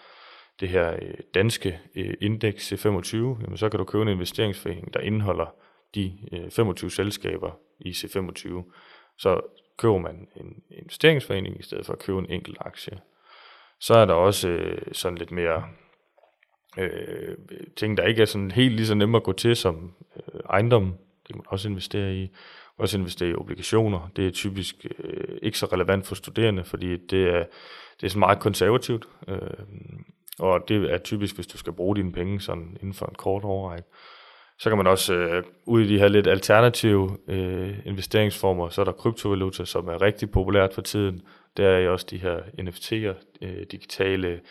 det 0.60 0.70
her 0.70 0.94
øh, 0.94 1.14
danske 1.34 1.80
øh, 1.96 2.14
indeks 2.22 2.74
C25, 2.74 3.16
jamen 3.18 3.58
så 3.58 3.70
kan 3.70 3.78
du 3.78 3.84
købe 3.84 4.02
en 4.02 4.08
investeringsforening, 4.08 4.94
der 4.94 5.00
indeholder 5.00 5.56
de 5.96 6.18
øh, 6.32 6.52
25 6.52 6.92
selskaber 6.92 7.52
i 7.80 7.90
C25. 7.90 8.74
Så 9.18 9.42
køber 9.78 9.98
man 9.98 10.28
en 10.36 10.64
investeringsforening 10.70 11.60
i 11.60 11.64
stedet 11.64 11.86
for 11.86 11.94
at 11.94 12.00
købe 12.00 12.20
en 12.20 12.30
enkelt 12.30 12.58
aktie. 12.60 13.00
Så 13.80 13.94
er 13.94 14.06
der 14.06 14.14
også 14.14 14.76
sådan 14.92 15.18
lidt 15.18 15.32
mere 15.32 15.64
øh, 16.78 17.38
ting, 17.76 17.98
der 17.98 18.04
ikke 18.04 18.22
er 18.22 18.26
sådan 18.26 18.52
helt 18.52 18.76
lige 18.76 18.88
så 18.88 18.96
nemme 18.96 19.18
at 19.18 19.24
gå 19.24 19.32
til 19.32 19.56
som 19.56 19.94
øh, 20.16 20.40
ejendom. 20.50 20.86
Det 21.28 21.28
kan 21.28 21.38
man 21.38 21.46
også 21.48 21.70
investere 21.70 22.16
i 22.16 22.32
også 22.78 22.98
investere 22.98 23.30
i 23.30 23.36
obligationer. 23.36 24.10
Det 24.16 24.28
er 24.28 24.32
typisk 24.32 24.86
øh, 25.00 25.38
ikke 25.42 25.58
så 25.58 25.66
relevant 25.66 26.08
for 26.08 26.16
studerende, 26.16 26.64
fordi 26.64 26.98
det 26.98 27.30
er, 27.30 27.44
det 28.02 28.04
er 28.04 28.10
så 28.10 28.20
meget 28.20 28.40
konservativt, 28.40 29.06
øh, 29.28 29.40
og 30.40 30.68
det 30.68 30.94
er 30.94 30.98
typisk, 30.98 31.36
hvis 31.36 31.48
du 31.48 31.58
skal 31.58 31.74
bruge 31.74 31.96
dine 31.96 32.12
penge 32.12 32.42
sådan 32.42 32.78
inden 32.82 32.94
for 32.94 33.06
en 33.06 33.16
kort 33.16 33.44
overrække. 33.44 33.90
Så 34.60 34.70
kan 34.70 34.78
man 34.78 34.88
også 34.88 35.14
øh, 35.14 35.44
ud 35.66 35.82
i 35.82 35.88
de 35.88 36.00
her 36.00 36.08
lidt 36.08 36.28
alternative 36.28 37.18
øh, 37.28 37.78
investeringsformer, 37.86 38.70
så 38.70 38.82
er 38.82 38.86
der 38.86 38.92
kryptovaluta, 38.92 39.66
som 39.66 39.88
er 39.88 40.02
rigtig 40.02 40.32
populært 40.32 40.74
for 40.74 40.82
tiden. 40.82 41.22
Der 41.58 41.68
er 41.68 41.90
også 41.90 42.06
de 42.10 42.18
her 42.18 42.40
NFT'er, 42.40 43.16
øh, 43.42 43.66
digitale 43.72 44.42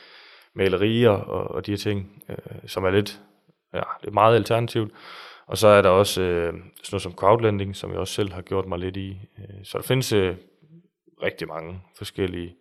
malerier 0.55 1.11
og, 1.11 1.51
og 1.51 1.67
de 1.67 1.73
her 1.73 1.79
ting, 1.79 2.23
øh, 2.29 2.37
som 2.67 2.85
er 2.85 2.91
lidt, 2.91 3.21
ja, 3.75 3.83
det 4.01 4.09
er 4.09 4.13
meget 4.13 4.37
alternativt. 4.37 4.93
Og 5.47 5.59
så 5.59 5.69
er 5.69 5.83
der 5.83 5.89
også 5.89 6.23
øh, 6.23 6.53
sådan 6.53 6.89
noget 6.93 7.03
som 7.03 7.13
crowdlending, 7.13 7.77
som 7.77 7.91
jeg 7.91 7.99
også 7.99 8.15
selv 8.15 8.33
har 8.33 8.43
gjort 8.43 8.69
mig 8.69 8.79
lidt 8.79 8.97
i. 8.97 9.21
Øh, 9.39 9.65
så 9.65 9.79
der 9.79 9.85
findes 9.85 10.13
øh, 10.13 10.37
rigtig 11.23 11.49
mange 11.49 11.81
forskellige 11.97 12.55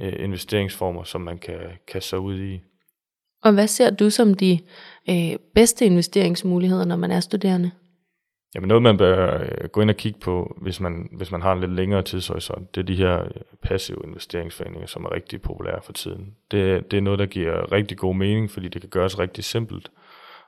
øh, 0.00 0.12
investeringsformer, 0.18 1.04
som 1.04 1.20
man 1.20 1.38
kan 1.38 1.60
kaste 1.86 2.08
sig 2.08 2.18
ud 2.18 2.40
i. 2.40 2.60
Og 3.42 3.52
hvad 3.52 3.66
ser 3.66 3.90
du 3.90 4.10
som 4.10 4.34
de 4.34 4.58
øh, 5.10 5.38
bedste 5.54 5.84
investeringsmuligheder, 5.84 6.84
når 6.84 6.96
man 6.96 7.10
er 7.10 7.20
studerende? 7.20 7.70
Jamen 8.54 8.68
noget, 8.68 8.82
man 8.82 8.96
bør 8.96 9.42
øh, 9.42 9.68
gå 9.68 9.80
ind 9.80 9.90
og 9.90 9.96
kigge 9.96 10.20
på, 10.20 10.58
hvis 10.62 10.80
man, 10.80 11.08
hvis 11.12 11.30
man 11.30 11.42
har 11.42 11.52
en 11.52 11.60
lidt 11.60 11.72
længere 11.72 12.02
tidshorisont, 12.02 12.74
det 12.74 12.80
er 12.80 12.84
de 12.84 12.96
her 12.96 13.24
øh, 13.24 13.30
passive 13.62 13.98
investeringsforeninger, 14.04 14.86
som 14.86 15.04
er 15.04 15.12
rigtig 15.12 15.42
populære 15.42 15.82
for 15.82 15.92
tiden. 15.92 16.34
Det, 16.50 16.90
det 16.90 16.96
er 16.96 17.00
noget, 17.00 17.18
der 17.18 17.26
giver 17.26 17.72
rigtig 17.72 17.98
god 17.98 18.14
mening, 18.14 18.50
fordi 18.50 18.68
det 18.68 18.80
kan 18.80 18.90
gøres 18.90 19.18
rigtig 19.18 19.44
simpelt 19.44 19.90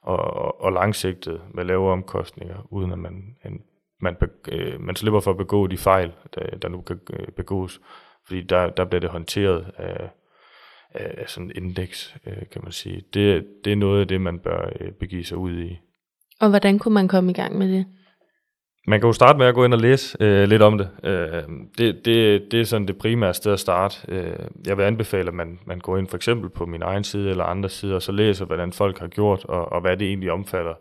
og, 0.02 0.61
og 0.61 0.73
langsigtet 0.73 1.40
med 1.54 1.64
lave 1.64 1.92
omkostninger, 1.92 2.66
uden 2.71 2.92
at 2.92 2.99
man, 2.99 3.37
en, 3.45 3.62
man, 4.00 4.16
øh, 4.49 4.80
man 4.80 4.97
slipper 4.97 5.21
for 5.21 5.30
at 5.30 5.37
begå 5.37 5.66
de 5.66 5.76
fejl, 5.76 6.12
der, 6.35 6.57
der 6.57 6.69
nu 6.69 6.80
kan 6.80 7.00
øh, 7.12 7.28
begås. 7.28 7.80
Fordi 8.26 8.42
der, 8.42 8.71
der 8.71 8.85
bliver 8.85 9.00
det 9.00 9.11
håndteret 9.11 9.73
af, 9.76 10.11
af 10.95 11.28
sådan 11.28 11.50
en 11.57 11.64
indeks, 11.64 12.16
øh, 12.26 12.49
kan 12.52 12.62
man 12.62 12.73
sige. 12.73 13.02
Det, 13.14 13.47
det 13.64 13.73
er 13.73 13.76
noget 13.76 14.00
af 14.00 14.09
det, 14.09 14.21
man 14.21 14.38
bør 14.38 14.71
øh, 14.80 14.92
begive 14.92 15.25
sig 15.25 15.37
ud 15.37 15.59
i. 15.59 15.78
Og 16.40 16.49
hvordan 16.49 16.78
kunne 16.78 16.95
man 16.95 17.09
komme 17.09 17.30
i 17.30 17.35
gang 17.35 17.59
med 17.59 17.73
det? 17.73 17.87
Man 18.87 19.00
kan 19.00 19.06
jo 19.06 19.12
starte 19.12 19.38
med 19.38 19.46
at 19.46 19.54
gå 19.54 19.64
ind 19.64 19.75
og 19.75 19.80
læse 19.80 20.16
øh, 20.20 20.49
lidt 20.49 20.62
om 20.62 20.78
det. 20.78 20.90
Øh, 21.04 21.42
det, 21.78 22.04
det. 22.04 22.52
Det 22.52 22.60
er 22.60 22.64
sådan 22.64 22.87
det 22.87 22.99
primære 22.99 23.34
sted 23.34 23.52
at 23.52 23.60
starte. 23.60 23.96
Øh, 24.08 24.38
jeg 24.66 24.76
vil 24.76 24.82
anbefale, 24.82 25.28
at 25.28 25.34
man, 25.34 25.58
man 25.66 25.78
går 25.78 25.99
ind 25.99 26.08
for 26.08 26.16
eksempel 26.16 26.50
på 26.50 26.66
min 26.66 26.82
egen 26.82 27.04
side 27.04 27.30
eller 27.30 27.44
andre 27.44 27.68
sider, 27.68 27.94
og 27.94 28.02
så 28.02 28.12
læser, 28.12 28.44
hvordan 28.44 28.72
folk 28.72 28.99
har 28.99 29.08
gjort, 29.08 29.44
og, 29.44 29.72
og 29.72 29.80
hvad 29.80 29.96
det 29.96 30.08
egentlig 30.08 30.32
omfatter. 30.32 30.75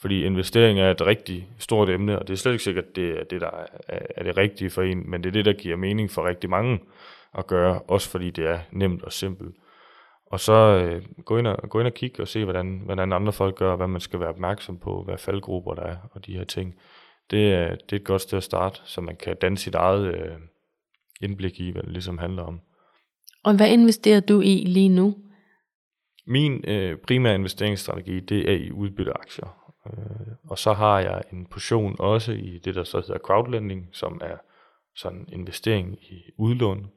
Fordi 0.00 0.24
investering 0.24 0.80
er 0.80 0.90
et 0.90 1.06
rigtig 1.06 1.48
stort 1.58 1.88
emne, 1.88 2.18
og 2.18 2.28
det 2.28 2.32
er 2.32 2.38
slet 2.38 2.52
ikke 2.52 2.64
sikkert, 2.64 2.84
at 2.84 2.96
det 2.96 3.10
er 3.10 3.24
det, 3.24 3.40
der 3.40 3.50
er, 3.88 3.98
er 4.16 4.22
det 4.22 4.36
rigtige 4.36 4.70
for 4.70 4.82
en, 4.82 5.10
men 5.10 5.22
det 5.22 5.28
er 5.28 5.32
det, 5.32 5.44
der 5.44 5.52
giver 5.52 5.76
mening 5.76 6.10
for 6.10 6.26
rigtig 6.26 6.50
mange 6.50 6.80
at 7.38 7.46
gøre, 7.46 7.80
også 7.88 8.10
fordi 8.10 8.30
det 8.30 8.46
er 8.46 8.58
nemt 8.70 9.02
og 9.02 9.12
simpelt. 9.12 9.54
Og 10.26 10.40
så 10.40 10.52
øh, 10.52 11.02
gå, 11.24 11.36
ind 11.36 11.46
og, 11.46 11.68
gå 11.68 11.78
ind 11.78 11.86
og 11.86 11.94
kigge 11.94 12.22
og 12.22 12.28
se, 12.28 12.44
hvordan, 12.44 12.82
hvordan 12.84 13.12
andre 13.12 13.32
folk 13.32 13.56
gør, 13.56 13.76
hvad 13.76 13.86
man 13.86 14.00
skal 14.00 14.20
være 14.20 14.28
opmærksom 14.28 14.78
på, 14.78 15.02
hvad 15.02 15.18
faldgrupper 15.18 15.74
der 15.74 15.82
er, 15.82 15.96
og 16.10 16.26
de 16.26 16.36
her 16.36 16.44
ting. 16.44 16.74
Det, 17.30 17.52
er, 17.52 17.68
det 17.74 17.92
er 17.92 17.96
et 17.96 18.04
godt 18.04 18.22
sted 18.22 18.38
at 18.38 18.44
starte, 18.44 18.80
så 18.84 19.00
man 19.00 19.16
kan 19.16 19.36
danne 19.36 19.58
sit 19.58 19.74
eget 19.74 20.14
øh, 20.14 20.38
indblik 21.20 21.60
i, 21.60 21.70
hvad 21.70 21.82
det 21.82 21.92
ligesom 21.92 22.18
handler 22.18 22.42
om. 22.42 22.60
Og 23.44 23.56
hvad 23.56 23.70
investerer 23.70 24.20
du 24.20 24.40
i 24.40 24.64
lige 24.66 24.88
nu? 24.88 25.14
Min 26.26 26.64
øh, 26.68 26.98
primære 26.98 27.34
investeringsstrategi, 27.34 28.20
det 28.20 28.50
er 28.50 28.56
i 28.56 28.70
udbytteaktier. 28.70 29.74
Øh, 29.86 30.32
og 30.44 30.58
så 30.58 30.72
har 30.72 31.00
jeg 31.00 31.22
en 31.32 31.46
portion 31.46 31.96
også 31.98 32.32
i 32.32 32.60
det, 32.64 32.74
der 32.74 32.84
så 32.84 33.00
hedder 33.00 33.18
crowdlending, 33.18 33.88
som 33.92 34.20
er 34.24 34.36
sådan 34.94 35.28
investering 35.32 35.98
i 36.02 36.22
udlån. 36.36 36.90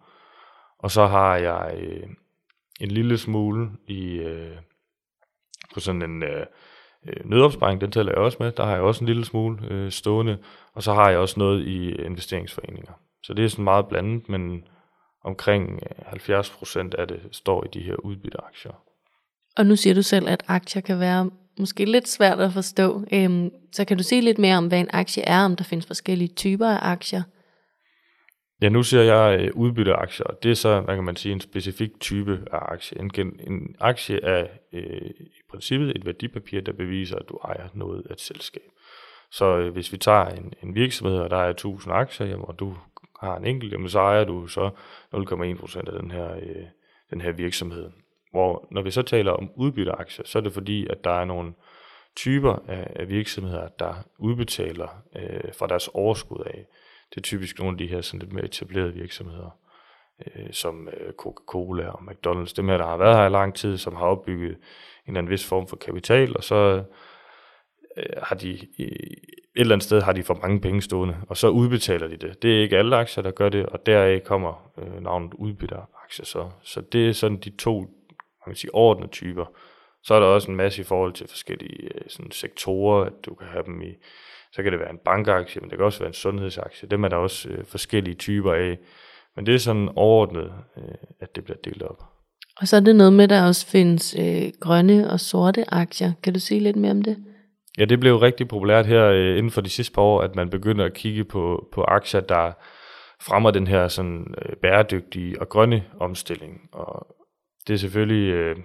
Og 0.80 0.92
så 0.92 1.06
har 1.06 1.38
jeg 1.38 1.78
øh, 1.78 2.10
en 2.82 2.92
lille 2.92 3.18
smule 3.18 3.70
i 3.88 4.14
øh, 4.14 4.58
på 5.74 5.80
sådan 5.80 6.02
en 6.02 6.24
øh, 6.24 6.46
øh, 7.08 7.30
nødopsparing, 7.30 7.82
den 7.82 7.92
tæller 7.92 8.12
jeg 8.12 8.22
også 8.22 8.38
med. 8.40 8.52
Der 8.52 8.66
har 8.66 8.72
jeg 8.72 8.82
også 8.82 9.04
en 9.04 9.08
lille 9.08 9.26
smule 9.26 9.58
øh, 9.70 9.92
stående, 9.92 10.38
og 10.74 10.84
så 10.84 10.94
har 10.94 11.10
jeg 11.10 11.20
også 11.20 11.36
noget 11.38 11.68
i 11.68 11.92
investeringsforeninger. 11.92 12.92
Så 13.24 13.34
det 13.34 13.46
er 13.46 13.50
sådan 13.50 13.64
meget 13.64 13.88
blandet, 13.88 14.30
men 14.30 14.64
omkring 15.24 15.80
øh, 15.84 16.40
70% 16.40 16.90
af 16.98 17.08
det 17.08 17.20
står 17.32 17.64
i 17.64 17.68
de 17.74 17.80
her 17.80 17.96
udbytteaktier. 17.96 18.72
Og 19.58 19.66
nu 19.66 19.76
siger 19.76 19.94
du 19.94 20.02
selv, 20.02 20.30
at 20.30 20.44
aktier 20.48 20.82
kan 20.82 21.00
være 21.00 21.30
måske 21.60 21.86
lidt 21.86 22.08
svært 22.08 22.40
at 22.40 22.54
forstå. 22.54 23.04
Øhm, 23.12 23.50
så 23.74 23.86
kan 23.86 23.98
du 23.98 24.04
sige 24.04 24.22
lidt 24.22 24.38
mere 24.38 24.58
om, 24.58 24.68
hvad 24.68 24.80
en 24.80 24.90
aktie 24.94 25.24
er, 25.24 25.46
om 25.46 25.56
der 25.56 25.64
findes 25.64 25.86
forskellige 25.86 26.28
typer 26.28 26.68
af 26.68 26.92
aktier? 26.92 27.24
Ja, 28.62 28.70
nu 28.70 28.84
siger 28.84 29.04
jeg 29.04 29.40
øh, 29.40 29.52
udbytteaktier, 29.56 30.26
og 30.26 30.44
det 30.44 30.52
er 30.52 30.56
så, 30.56 30.82
hvad 30.82 30.96
kan 30.96 31.04
man 31.04 31.16
sige, 31.16 31.34
en 31.34 31.42
specifik 31.42 32.00
type 32.00 32.48
af 32.52 32.60
aktie. 32.62 33.00
En, 33.00 33.12
en 33.40 33.76
aktie 33.80 34.24
er 34.24 34.48
øh, 34.74 35.12
i 35.20 35.42
princippet 35.50 35.96
et 35.96 36.06
værdipapir, 36.06 36.62
der 36.62 36.72
beviser, 36.72 37.16
at 37.16 37.30
du 37.30 37.38
ejer 37.38 37.68
noget 37.74 38.06
af 38.10 38.14
et 38.14 38.22
selskab. 38.22 38.72
Så 39.32 39.58
øh, 39.58 39.74
hvis 39.74 39.92
vi 39.92 39.98
tager 39.98 40.26
en, 40.26 40.54
en 40.64 40.76
virksomhed, 40.76 41.18
og 41.18 41.30
der 41.30 41.38
er 41.38 41.50
1000 41.50 41.94
aktier, 41.94 42.28
jamen, 42.28 42.46
og 42.48 42.60
du 42.60 42.76
har 43.20 43.38
en 43.38 43.46
enkelt, 43.46 43.74
jamen, 43.74 43.90
så 43.90 44.00
ejer 44.00 44.24
du 44.24 44.48
så 44.48 44.70
0,1% 45.16 45.78
af 45.78 46.02
den 46.02 46.12
her, 46.12 46.36
øh, 46.36 46.66
den 47.10 47.22
her 47.22 47.32
virksomhed. 47.32 47.92
Hvor 48.32 48.68
når 48.72 48.82
vi 48.82 48.92
så 48.92 49.02
taler 49.02 49.32
om 49.32 49.52
udbytteaktier, 49.56 50.26
så 50.26 50.38
er 50.38 50.44
det 50.44 50.54
fordi, 50.54 50.88
at 50.88 51.04
der 51.04 51.12
er 51.12 51.26
nogle 51.26 51.54
typer 52.16 52.56
af, 52.68 52.94
af 52.96 53.10
virksomheder, 53.10 53.68
der 53.68 53.94
udbetaler 54.18 55.04
øh, 55.16 55.54
fra 55.54 55.68
deres 55.68 55.88
overskud 55.88 56.44
af. 56.46 56.66
Det 57.10 57.18
er 57.18 57.22
typisk 57.22 57.60
nogle 57.60 57.74
af 57.74 57.78
de 57.78 57.88
her 57.88 58.02
sådan 58.02 58.20
lidt 58.20 58.34
mere 58.34 58.46
etablerede 58.46 58.94
virksomheder, 58.94 59.60
øh, 60.26 60.52
som 60.52 60.88
øh, 60.88 61.14
Coca-Cola 61.14 61.88
og 61.88 62.00
McDonald's. 62.00 62.54
Dem 62.56 62.68
her, 62.68 62.78
der 62.78 62.86
har 62.86 62.98
været 62.98 63.18
her 63.18 63.26
i 63.26 63.30
lang 63.30 63.56
tid, 63.56 63.78
som 63.78 63.96
har 63.96 64.06
opbygget 64.06 64.50
en 64.52 64.58
eller 65.08 65.18
anden 65.18 65.32
vis 65.32 65.48
form 65.48 65.68
for 65.68 65.76
kapital, 65.76 66.38
og 66.38 66.44
så 66.44 66.84
øh, 67.98 68.04
har 68.24 68.36
de 68.36 68.52
et 68.80 69.62
eller 69.62 69.76
andet 69.76 69.84
sted 69.84 70.02
har 70.02 70.14
de 70.14 70.24
for 70.24 70.40
mange 70.42 70.62
penge 70.62 70.82
stående, 70.82 71.18
og 71.30 71.38
så 71.38 71.50
udbetaler 71.50 72.08
de 72.08 72.18
det. 72.18 72.42
Det 72.42 72.58
er 72.58 72.62
ikke 72.62 72.78
alle 72.78 72.96
aktier, 72.96 73.24
der 73.24 73.32
gør 73.32 73.50
det, 73.50 73.66
og 73.66 73.86
deraf 73.86 74.22
kommer 74.24 74.72
øh, 74.78 75.04
navnet 75.04 75.34
udbytteraktier. 75.34 76.26
Så, 76.26 76.50
så 76.62 76.82
det 76.82 77.10
er 77.10 77.14
sådan 77.14 77.38
de 77.38 77.50
to 77.50 77.88
man 78.48 78.54
kan 78.54 78.58
sige, 78.60 78.76
ordnede 78.76 79.12
typer. 79.12 79.46
Så 80.04 80.14
er 80.14 80.20
der 80.20 80.28
også 80.28 80.52
en 80.52 80.58
masse 80.58 80.82
i 80.82 80.86
forhold 80.86 81.14
til 81.14 81.28
forskellige 81.28 81.96
øh, 81.96 82.02
sådan 82.08 82.32
sektorer, 82.32 83.06
at 83.06 83.14
du 83.26 83.36
kan 83.36 83.48
have 83.48 83.64
dem 83.66 83.82
i 83.82 83.94
så 84.58 84.64
kan 84.64 84.72
det 84.72 84.80
være 84.80 84.92
en 84.92 85.00
bankaktie, 85.06 85.62
men 85.62 85.70
det 85.70 85.78
kan 85.78 85.86
også 85.86 86.00
være 86.00 86.08
en 86.08 86.14
sundhedsaktie. 86.14 86.90
Dem 86.90 87.04
er 87.04 87.08
der 87.08 87.16
også 87.16 87.50
øh, 87.50 87.66
forskellige 87.66 88.16
typer 88.16 88.54
af. 88.54 88.78
Men 89.36 89.46
det 89.46 89.56
er 89.56 89.60
sådan 89.60 89.90
overordnet, 89.96 90.52
øh, 90.78 90.84
at 91.20 91.36
det 91.36 91.44
bliver 91.44 91.58
delt 91.66 91.84
op. 91.84 92.04
Og 92.62 92.68
så 92.68 92.76
er 92.76 92.80
det 92.80 92.96
noget 92.96 93.14
med, 93.14 93.24
at 93.24 93.30
der 93.30 93.48
også 93.48 93.68
findes 93.68 94.16
øh, 94.20 94.52
grønne 94.60 95.10
og 95.10 95.20
sorte 95.20 95.74
aktier. 95.74 96.12
Kan 96.24 96.34
du 96.34 96.40
sige 96.40 96.60
lidt 96.60 96.76
mere 96.76 96.92
om 96.92 97.02
det? 97.02 97.18
Ja, 97.78 97.86
det 97.86 98.00
blev 98.00 98.18
rigtig 98.18 98.48
populært 98.48 98.86
her 98.86 99.06
øh, 99.06 99.38
inden 99.38 99.52
for 99.52 99.62
de 99.62 99.70
sidste 99.70 99.94
par 99.94 100.02
år, 100.02 100.22
at 100.22 100.36
man 100.36 100.50
begynder 100.50 100.86
at 100.86 100.94
kigge 100.94 101.24
på, 101.24 101.68
på 101.74 101.82
aktier, 101.82 102.22
der 102.22 102.52
fremmer 103.22 103.52
den 103.52 103.68
her 103.68 103.88
sådan, 103.88 104.34
øh, 104.46 104.56
bæredygtige 104.56 105.42
og 105.42 105.50
grønne 105.50 105.84
omstilling. 106.00 106.70
Og 106.72 107.16
det 107.68 107.74
er 107.74 107.78
selvfølgelig 107.78 108.34
øh, 108.34 108.56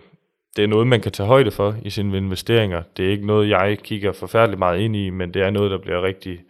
det 0.57 0.65
er 0.65 0.69
noget, 0.69 0.87
man 0.87 1.01
kan 1.01 1.13
tage 1.13 1.27
højde 1.27 1.51
for 1.51 1.77
i 1.83 1.91
sine 1.91 2.17
investeringer. 2.17 2.83
Det 2.97 3.07
er 3.07 3.11
ikke 3.11 3.27
noget, 3.27 3.49
jeg 3.49 3.79
kigger 3.79 4.13
forfærdeligt 4.13 4.59
meget 4.59 4.81
ind 4.81 4.97
i, 4.97 5.11
men 5.11 5.35
det 5.35 5.43
er 5.43 5.51
noget, 5.51 5.71
der 5.71 5.79
bliver 5.79 6.03
rigtig 6.03 6.41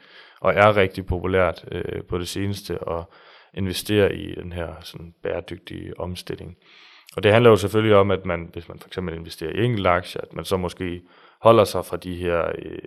og 0.43 0.53
er 0.55 0.77
rigtig 0.77 1.07
populært 1.07 1.65
øh, 1.73 2.03
på 2.09 2.19
det 2.19 2.29
seneste 2.29 2.79
at 2.91 3.05
investere 3.55 4.15
i 4.15 4.35
den 4.35 4.53
her 4.53 4.69
sådan, 4.81 5.15
bæredygtige 5.23 6.01
omstilling. 6.01 6.57
Og 7.17 7.23
det 7.23 7.33
handler 7.33 7.51
jo 7.51 7.57
selvfølgelig 7.57 7.97
om, 7.97 8.11
at 8.11 8.27
man, 8.27 8.51
hvis 8.53 8.69
man 8.69 8.79
for 8.79 8.89
eksempel 8.89 9.15
investerer 9.15 9.51
i 9.51 9.65
enkelte 9.65 9.91
aktier, 9.91 10.23
at 10.23 10.33
man 10.33 10.45
så 10.45 10.57
måske 10.57 11.01
holder 11.41 11.65
sig 11.65 11.85
fra 11.85 11.97
de 11.97 12.15
her 12.15 12.49
øh, 12.59 12.79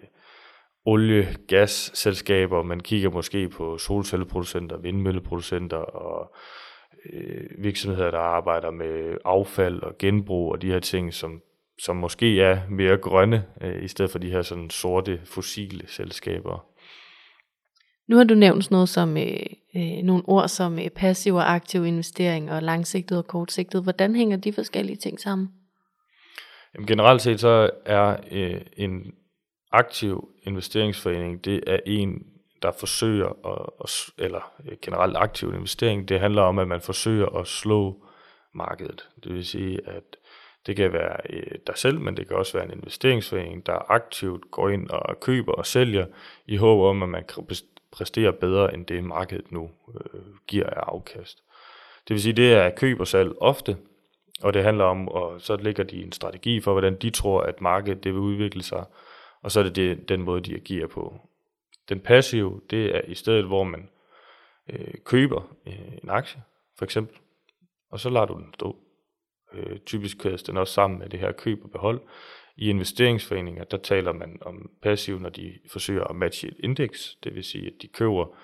olie-gas-selskaber, 0.86 2.63
man 2.63 2.79
kigger 2.79 3.10
måske 3.10 3.50
på 3.50 3.77
solcelleproducenter, 3.77 4.77
vindmølleproducenter 4.77 5.77
og 5.77 6.36
øh, 7.13 7.63
virksomheder, 7.63 8.12
der 8.12 8.19
arbejder 8.19 8.71
med 8.71 9.17
affald 9.25 9.81
og 9.81 9.97
genbrug 9.97 10.51
og 10.51 10.62
de 10.62 10.71
her 10.71 10.79
ting, 10.79 11.13
som, 11.13 11.41
som 11.79 11.95
måske 11.95 12.41
er 12.41 12.59
mere 12.69 12.97
grønne, 12.97 13.45
øh, 13.62 13.83
i 13.83 13.88
stedet 13.88 14.12
for 14.12 14.19
de 14.19 14.29
her 14.29 14.41
sådan 14.41 14.69
sorte, 14.69 15.21
fossile 15.24 15.88
selskaber. 15.88 16.65
Nu 18.07 18.17
har 18.17 18.24
du 18.24 18.33
nævnt 18.33 18.63
sådan 18.63 18.75
noget 18.75 18.89
som 18.89 19.17
øh, 19.17 19.39
øh, 19.75 20.03
nogle 20.03 20.24
ord 20.25 20.47
som 20.47 20.79
øh, 20.79 20.89
passiv 20.89 21.35
og 21.35 21.53
aktiv 21.53 21.85
investering 21.85 22.51
og 22.51 22.63
langsigtet 22.63 23.17
og 23.17 23.27
kortsigtet. 23.27 23.83
Hvordan 23.83 24.15
hænger 24.15 24.38
de 24.38 24.53
forskellige 24.53 24.95
ting 24.95 25.19
sammen? 25.19 25.47
Jamen, 26.75 26.88
generelt 26.88 27.21
set 27.21 27.39
så 27.39 27.69
er 27.85 28.17
øh, 28.31 28.62
en 28.77 29.13
aktiv 29.71 30.29
investeringsforening, 30.43 31.45
det 31.45 31.63
er 31.67 31.79
en, 31.85 32.24
der 32.65 32.72
forsøger, 32.72 33.29
at, 33.84 34.24
eller 34.25 34.51
øh, 34.65 34.77
generelt 34.81 35.17
aktiv 35.17 35.53
investering, 35.53 36.10
det 36.10 36.19
handler 36.19 36.41
om, 36.41 36.60
at 36.60 36.67
man 36.67 36.81
forsøger 36.81 37.25
at 37.39 37.48
slå 37.48 38.05
markedet. 38.53 39.10
Det 39.24 39.34
vil 39.34 39.45
sige, 39.45 39.79
at 39.88 40.03
det 40.65 40.75
kan 40.75 40.93
være 40.93 41.17
øh, 41.29 41.57
dig 41.67 41.77
selv, 41.77 42.00
men 42.00 42.17
det 42.17 42.27
kan 42.27 42.38
også 42.38 42.57
være 42.57 42.65
en 42.65 42.77
investeringsforening, 42.77 43.65
der 43.65 43.91
aktivt 43.91 44.51
går 44.51 44.69
ind 44.69 44.89
og 44.89 45.19
køber 45.19 45.53
og 45.53 45.65
sælger 45.65 46.05
i 46.48 46.57
håb 46.57 46.79
om, 46.79 47.03
at 47.03 47.10
man 47.10 47.24
kan 47.24 47.48
præstere 47.91 48.34
bedre 48.34 48.74
end 48.74 48.86
det 48.86 49.03
markedet 49.03 49.51
nu 49.51 49.69
øh, 49.95 50.22
giver 50.48 50.69
af 50.69 50.84
afkast. 50.88 51.43
Det 52.07 52.13
vil 52.13 52.22
sige, 52.22 52.34
det 52.34 52.53
er 52.53 52.69
køb 52.69 53.00
og 53.00 53.07
salg 53.07 53.31
ofte, 53.41 53.77
og 54.41 54.53
det 54.53 54.63
handler 54.63 54.84
om, 54.84 55.07
og 55.07 55.41
så 55.41 55.55
ligger 55.55 55.84
de 55.84 56.03
en 56.03 56.12
strategi 56.12 56.62
for, 56.62 56.72
hvordan 56.72 56.95
de 56.95 57.10
tror, 57.10 57.41
at 57.41 57.62
markedet 57.62 58.03
det 58.03 58.13
vil 58.13 58.22
udvikle 58.22 58.63
sig, 58.63 58.86
og 59.41 59.51
så 59.51 59.60
er 59.60 59.63
det, 59.63 59.75
det 59.75 60.10
den 60.10 60.22
måde, 60.22 60.41
de 60.41 60.55
agerer 60.55 60.88
på. 60.88 61.19
Den 61.89 62.00
passive, 62.00 62.62
det 62.70 62.96
er 62.96 63.01
i 63.01 63.15
stedet, 63.15 63.46
hvor 63.46 63.63
man 63.63 63.89
øh, 64.70 64.94
køber 65.04 65.56
øh, 65.68 65.94
en 66.04 66.10
aktie, 66.10 66.42
for 66.77 66.86
eksempel, 66.86 67.18
og 67.92 68.00
så 68.00 68.10
lader 68.10 68.25
du 68.25 68.34
den 68.34 68.54
stå. 68.54 68.77
Øh, 69.54 69.80
typisk 69.80 70.18
kædes 70.18 70.44
den 70.44 70.58
også 70.58 70.74
sammen 70.74 71.00
med 71.00 71.10
det 71.10 71.20
her 71.20 71.32
køb 71.32 71.63
og 71.63 71.72
behold. 71.72 72.01
I 72.58 72.70
investeringsforeninger, 72.70 73.63
der 73.63 73.77
taler 73.77 74.12
man 74.12 74.38
om 74.42 74.72
passiv, 74.82 75.20
når 75.20 75.30
de 75.30 75.60
forsøger 75.72 76.04
at 76.04 76.15
matche 76.15 76.48
et 76.48 76.58
indeks, 76.60 77.18
det 77.24 77.36
vil 77.36 77.44
sige, 77.44 77.68
at 77.68 77.74
de 77.82 77.88
køber 77.88 78.38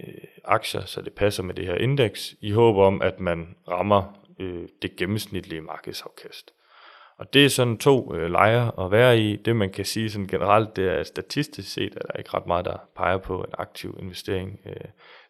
øh, 0.00 0.24
aktier, 0.44 0.84
så 0.84 1.02
det 1.02 1.12
passer 1.12 1.42
med 1.42 1.54
det 1.54 1.66
her 1.66 1.74
indeks, 1.74 2.34
i 2.40 2.50
håb 2.50 2.76
om, 2.76 3.02
at 3.02 3.20
man 3.20 3.56
rammer 3.68 4.26
øh, 4.40 4.68
det 4.82 4.96
gennemsnitlige 4.96 5.60
markedsafkast. 5.60 6.52
Og 7.20 7.34
det 7.34 7.44
er 7.44 7.48
sådan 7.48 7.78
to 7.78 8.14
øh, 8.14 8.30
lejre 8.30 8.72
at 8.84 8.90
være 8.90 9.18
i. 9.18 9.36
Det 9.36 9.56
man 9.56 9.70
kan 9.70 9.84
sige 9.84 10.10
sådan 10.10 10.26
generelt, 10.26 10.76
det 10.76 10.98
er 10.98 11.02
statistisk 11.02 11.72
set, 11.72 11.96
at 11.96 12.02
der 12.02 12.08
er 12.14 12.18
ikke 12.18 12.30
ret 12.34 12.46
meget, 12.46 12.64
der 12.64 12.76
peger 12.96 13.18
på 13.18 13.40
en 13.40 13.52
aktiv 13.58 13.96
investering. 14.02 14.60
Øh, 14.66 14.74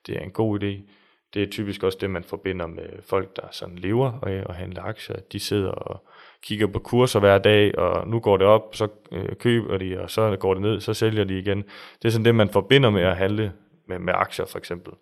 det 0.07 0.17
er 0.17 0.21
en 0.21 0.31
god 0.31 0.63
idé. 0.63 0.93
Det 1.35 1.43
er 1.43 1.47
typisk 1.51 1.83
også 1.83 1.99
det, 2.01 2.11
man 2.11 2.25
forbinder 2.25 2.67
med 2.67 2.89
folk, 3.03 3.37
der 3.37 3.43
sådan 3.51 3.77
lever 3.77 4.13
og, 4.13 4.33
og 4.47 4.55
handler 4.55 4.83
aktier. 4.83 5.17
De 5.33 5.41
sidder 5.41 5.71
og 5.71 6.07
kigger 6.43 6.67
på 6.67 6.79
kurser 6.79 7.21
hver 7.21 7.39
dag, 7.39 7.79
og 7.79 8.09
nu 8.09 8.21
går 8.21 8.37
det 8.37 8.47
op, 8.47 8.75
så 8.75 8.89
øh, 9.13 9.37
køber 9.37 9.79
de, 9.79 10.01
og 10.01 10.11
så 10.11 10.37
går 10.37 10.55
det 10.55 10.63
ned, 10.63 10.81
så 10.81 10.95
sælger 10.95 11.25
de 11.25 11.39
igen. 11.39 11.65
Det 12.03 12.09
er 12.09 12.13
sådan 12.13 12.25
det, 12.25 12.35
man 12.35 12.49
forbinder 12.49 12.91
med 12.91 13.03
at 13.03 13.17
handle 13.17 13.53
med, 13.89 13.99
med 13.99 14.13
aktier 14.17 14.47
for 14.47 14.59
eksempel. 14.59 14.93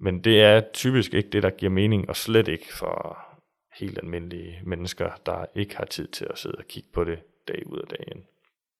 Men 0.00 0.24
det 0.24 0.42
er 0.42 0.60
typisk 0.74 1.14
ikke 1.14 1.30
det, 1.30 1.42
der 1.42 1.50
giver 1.50 1.72
mening, 1.72 2.08
og 2.08 2.16
slet 2.16 2.48
ikke 2.48 2.74
for 2.74 3.18
helt 3.80 3.98
almindelige 3.98 4.60
mennesker, 4.64 5.10
der 5.26 5.44
ikke 5.54 5.76
har 5.76 5.84
tid 5.84 6.08
til 6.08 6.26
at 6.30 6.38
sidde 6.38 6.54
og 6.58 6.64
kigge 6.64 6.88
på 6.92 7.04
det 7.04 7.18
dag 7.48 7.62
ud 7.66 7.78
og 7.78 7.90
dag 7.90 8.04
ind. 8.14 8.22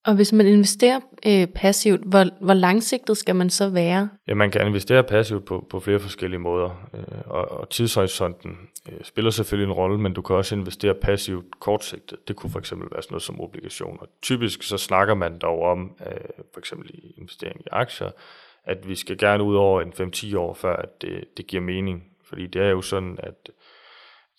Og 0.06 0.14
hvis 0.14 0.32
man 0.32 0.46
investerer 0.46 1.00
øh, 1.26 1.46
passivt, 1.46 2.00
hvor, 2.00 2.24
hvor 2.40 2.54
langsigtet 2.54 3.16
skal 3.16 3.36
man 3.36 3.50
så 3.50 3.68
være? 3.68 4.08
Ja, 4.28 4.34
man 4.34 4.50
kan 4.50 4.66
investere 4.66 5.04
passivt 5.04 5.44
på, 5.44 5.66
på 5.70 5.80
flere 5.80 6.00
forskellige 6.00 6.40
måder, 6.40 6.88
øh, 6.94 7.02
og, 7.26 7.50
og 7.50 7.68
tidshorisonten 7.68 8.56
øh, 8.88 9.04
spiller 9.04 9.30
selvfølgelig 9.30 9.72
en 9.72 9.78
rolle, 9.78 9.98
men 9.98 10.12
du 10.12 10.22
kan 10.22 10.36
også 10.36 10.54
investere 10.54 10.94
passivt 10.94 11.60
kortsigtet. 11.60 12.28
Det 12.28 12.36
kunne 12.36 12.50
for 12.50 12.58
eksempel 12.58 12.88
være 12.92 13.02
sådan 13.02 13.12
noget 13.12 13.22
som 13.22 13.40
obligationer. 13.40 14.02
Typisk 14.22 14.62
så 14.62 14.78
snakker 14.78 15.14
man 15.14 15.38
dog 15.38 15.62
om, 15.62 15.96
øh, 16.06 16.44
for 16.52 16.58
eksempel 16.58 16.90
i 16.94 17.14
investering 17.18 17.60
i 17.60 17.68
aktier, 17.72 18.10
at 18.64 18.88
vi 18.88 18.94
skal 18.94 19.18
gerne 19.18 19.44
ud 19.44 19.54
over 19.54 19.82
en 19.82 19.92
5-10 20.14 20.36
år, 20.36 20.54
før 20.54 20.76
at 20.76 21.02
det, 21.02 21.24
det 21.36 21.46
giver 21.46 21.62
mening. 21.62 22.04
Fordi 22.24 22.46
det 22.46 22.62
er 22.62 22.70
jo 22.70 22.82
sådan, 22.82 23.18
at 23.18 23.50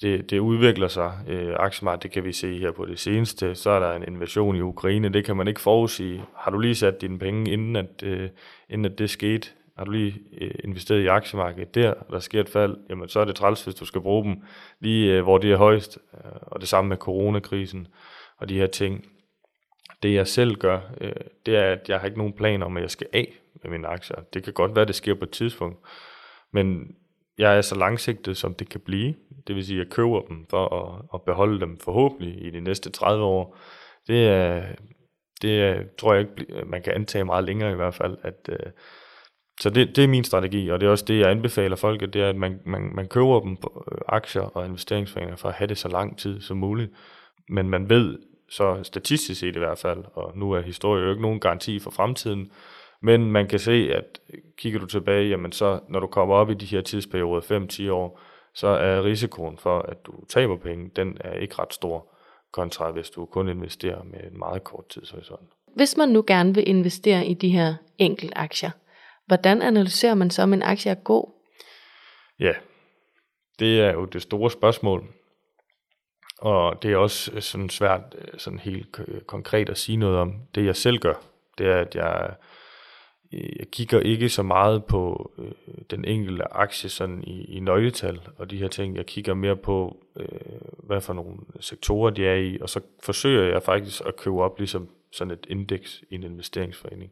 det, 0.01 0.29
det 0.29 0.39
udvikler 0.39 0.87
sig. 0.87 1.19
Øh, 1.27 1.55
aktiemarkedet, 1.59 2.03
det 2.03 2.11
kan 2.11 2.23
vi 2.23 2.31
se 2.31 2.59
her 2.59 2.71
på 2.71 2.85
det 2.85 2.99
seneste. 2.99 3.55
Så 3.55 3.69
er 3.69 3.79
der 3.79 3.93
en 3.93 4.03
invasion 4.07 4.55
i 4.55 4.61
Ukraine, 4.61 5.09
det 5.09 5.25
kan 5.25 5.37
man 5.37 5.47
ikke 5.47 5.61
forudsige. 5.61 6.23
Har 6.37 6.51
du 6.51 6.59
lige 6.59 6.75
sat 6.75 7.01
dine 7.01 7.19
penge, 7.19 7.51
inden 7.51 7.75
at, 7.75 8.03
øh, 8.03 8.29
inden 8.69 8.85
at 8.85 8.99
det 8.99 9.09
skete? 9.09 9.49
Har 9.77 9.85
du 9.85 9.91
lige 9.91 10.19
øh, 10.41 10.51
investeret 10.63 11.01
i 11.01 11.07
aktiemarkedet 11.07 11.75
der, 11.75 11.91
og 11.91 12.13
der 12.13 12.19
sker 12.19 12.41
et 12.41 12.49
fald, 12.49 12.77
jamen 12.89 13.09
så 13.09 13.19
er 13.19 13.25
det 13.25 13.35
træls, 13.35 13.63
hvis 13.63 13.75
du 13.75 13.85
skal 13.85 14.01
bruge 14.01 14.23
dem 14.23 14.41
lige, 14.79 15.13
øh, 15.13 15.23
hvor 15.23 15.37
det 15.37 15.51
er 15.51 15.57
højst. 15.57 15.97
Øh, 16.13 16.31
og 16.41 16.59
det 16.61 16.69
samme 16.69 16.89
med 16.89 16.97
coronakrisen 16.97 17.87
og 18.37 18.49
de 18.49 18.57
her 18.57 18.67
ting. 18.67 19.05
Det 20.03 20.13
jeg 20.13 20.27
selv 20.27 20.55
gør, 20.55 20.79
øh, 21.01 21.13
det 21.45 21.55
er, 21.55 21.71
at 21.71 21.89
jeg 21.89 21.99
har 21.99 22.05
ikke 22.05 22.17
nogen 22.17 22.33
planer 22.33 22.65
om, 22.65 22.77
at 22.77 22.83
jeg 22.83 22.91
skal 22.91 23.07
af 23.13 23.33
med 23.63 23.71
mine 23.71 23.87
aktier. 23.87 24.15
Det 24.33 24.43
kan 24.43 24.53
godt 24.53 24.75
være, 24.75 24.81
at 24.81 24.87
det 24.87 24.95
sker 24.95 25.13
på 25.13 25.23
et 25.23 25.29
tidspunkt. 25.29 25.79
Men 26.51 26.95
jeg 27.37 27.57
er 27.57 27.61
så 27.61 27.75
langsigtet, 27.75 28.37
som 28.37 28.53
det 28.53 28.69
kan 28.69 28.79
blive. 28.79 29.13
Det 29.47 29.55
vil 29.55 29.65
sige, 29.65 29.81
at 29.81 29.85
jeg 29.85 29.93
køber 29.93 30.21
dem 30.21 30.45
for 30.49 30.67
at, 30.75 31.05
at 31.13 31.21
beholde 31.21 31.59
dem 31.59 31.79
forhåbentlig 31.79 32.45
i 32.45 32.49
de 32.49 32.61
næste 32.61 32.89
30 32.89 33.23
år. 33.23 33.57
Det 34.07 34.27
er, 34.27 34.65
det 35.41 35.61
er, 35.61 35.83
tror 35.99 36.13
jeg 36.13 36.21
ikke, 36.21 36.65
man 36.65 36.81
kan 36.81 36.93
antage 36.93 37.25
meget 37.25 37.43
længere 37.43 37.71
i 37.71 37.75
hvert 37.75 37.95
fald. 37.95 38.17
At, 38.23 38.49
øh, 38.49 38.71
så 39.61 39.69
det, 39.69 39.95
det 39.95 40.03
er 40.03 40.07
min 40.07 40.23
strategi, 40.23 40.69
og 40.69 40.79
det 40.79 40.87
er 40.87 40.91
også 40.91 41.05
det, 41.05 41.19
jeg 41.19 41.29
anbefaler 41.29 41.75
folk, 41.75 42.01
at 42.01 42.13
det 42.13 42.21
er, 42.21 42.29
at 42.29 42.35
man, 42.35 42.59
man, 42.65 42.91
man 42.95 43.07
køber 43.07 43.39
dem 43.39 43.57
på 43.57 43.87
øh, 43.91 43.97
aktier 44.07 44.41
og 44.41 44.65
investeringsforeninger 44.65 45.35
for 45.35 45.49
at 45.49 45.55
have 45.55 45.67
det 45.67 45.77
så 45.77 45.87
lang 45.87 46.17
tid 46.17 46.41
som 46.41 46.57
muligt. 46.57 46.91
Men 47.49 47.69
man 47.69 47.89
ved 47.89 48.19
så 48.49 48.79
statistisk 48.83 49.39
set 49.39 49.55
i 49.55 49.59
hvert 49.59 49.77
fald, 49.77 50.03
og 50.13 50.37
nu 50.37 50.51
er 50.51 50.61
historie 50.61 51.03
jo 51.03 51.09
ikke 51.09 51.21
nogen 51.21 51.39
garanti 51.39 51.79
for 51.79 51.91
fremtiden, 51.91 52.51
men 53.01 53.31
man 53.31 53.47
kan 53.47 53.59
se, 53.59 53.89
at 53.93 54.19
kigger 54.57 54.79
du 54.79 54.85
tilbage, 54.85 55.29
jamen 55.29 55.51
så 55.51 55.79
når 55.89 55.99
du 55.99 56.07
kommer 56.07 56.35
op 56.35 56.49
i 56.49 56.53
de 56.53 56.65
her 56.65 56.81
tidsperioder, 56.81 57.87
5-10 57.87 57.91
år, 57.91 58.19
så 58.53 58.67
er 58.67 59.03
risikoen 59.03 59.57
for, 59.57 59.79
at 59.79 60.05
du 60.05 60.25
taber 60.29 60.57
penge, 60.57 60.91
den 60.95 61.17
er 61.19 61.33
ikke 61.33 61.55
ret 61.59 61.73
stor, 61.73 62.07
kontra 62.51 62.91
hvis 62.91 63.09
du 63.09 63.25
kun 63.25 63.49
investerer 63.49 64.03
med 64.03 64.19
en 64.31 64.39
meget 64.39 64.63
kort 64.63 64.87
tidshorisont. 64.89 65.49
Hvis 65.75 65.97
man 65.97 66.09
nu 66.09 66.23
gerne 66.27 66.55
vil 66.55 66.69
investere 66.69 67.25
i 67.25 67.33
de 67.33 67.49
her 67.49 67.75
enkelte 67.97 68.37
aktier, 68.37 68.71
hvordan 69.25 69.61
analyserer 69.61 70.13
man 70.13 70.29
så, 70.29 70.41
om 70.41 70.53
en 70.53 70.63
aktie 70.63 70.91
er 70.91 70.95
god? 70.95 71.31
Ja, 72.39 72.53
det 73.59 73.81
er 73.81 73.93
jo 73.93 74.05
det 74.05 74.21
store 74.21 74.51
spørgsmål. 74.51 75.03
Og 76.39 76.83
det 76.83 76.91
er 76.91 76.97
også 76.97 77.41
sådan 77.41 77.69
svært 77.69 78.01
sådan 78.37 78.59
helt 78.59 78.99
konkret 79.27 79.69
at 79.69 79.77
sige 79.77 79.97
noget 79.97 80.17
om. 80.17 80.33
Det 80.55 80.65
jeg 80.65 80.75
selv 80.75 80.97
gør, 80.97 81.13
det 81.57 81.67
er, 81.67 81.77
at 81.77 81.95
jeg 81.95 82.29
Øh, 82.29 82.35
Øh, 83.33 83.49
jeg 83.59 83.67
kigger 83.71 83.99
ikke 83.99 84.29
så 84.29 84.43
meget 84.43 84.85
på 84.85 85.31
øh, 85.37 85.51
den 85.91 86.05
enkelte 86.05 86.53
aktie 86.53 86.89
sådan 86.89 87.23
i, 87.23 87.43
i 87.43 87.59
nøgletal 87.59 88.19
og 88.37 88.51
de 88.51 88.57
her 88.57 88.67
ting. 88.67 88.97
Jeg 88.97 89.05
kigger 89.05 89.33
mere 89.33 89.55
på, 89.55 89.97
øh, 90.15 90.27
hvad 90.83 91.01
for 91.01 91.13
nogle 91.13 91.37
sektorer 91.59 92.09
de 92.09 92.27
er 92.27 92.35
i, 92.35 92.57
og 92.61 92.69
så 92.69 92.79
forsøger 93.03 93.43
jeg 93.43 93.63
faktisk 93.63 94.01
at 94.05 94.15
købe 94.15 94.41
op 94.41 94.57
ligesom 94.59 94.89
sådan 95.11 95.31
et 95.31 95.45
indeks 95.49 96.03
i 96.09 96.15
en 96.15 96.23
investeringsforening. 96.23 97.11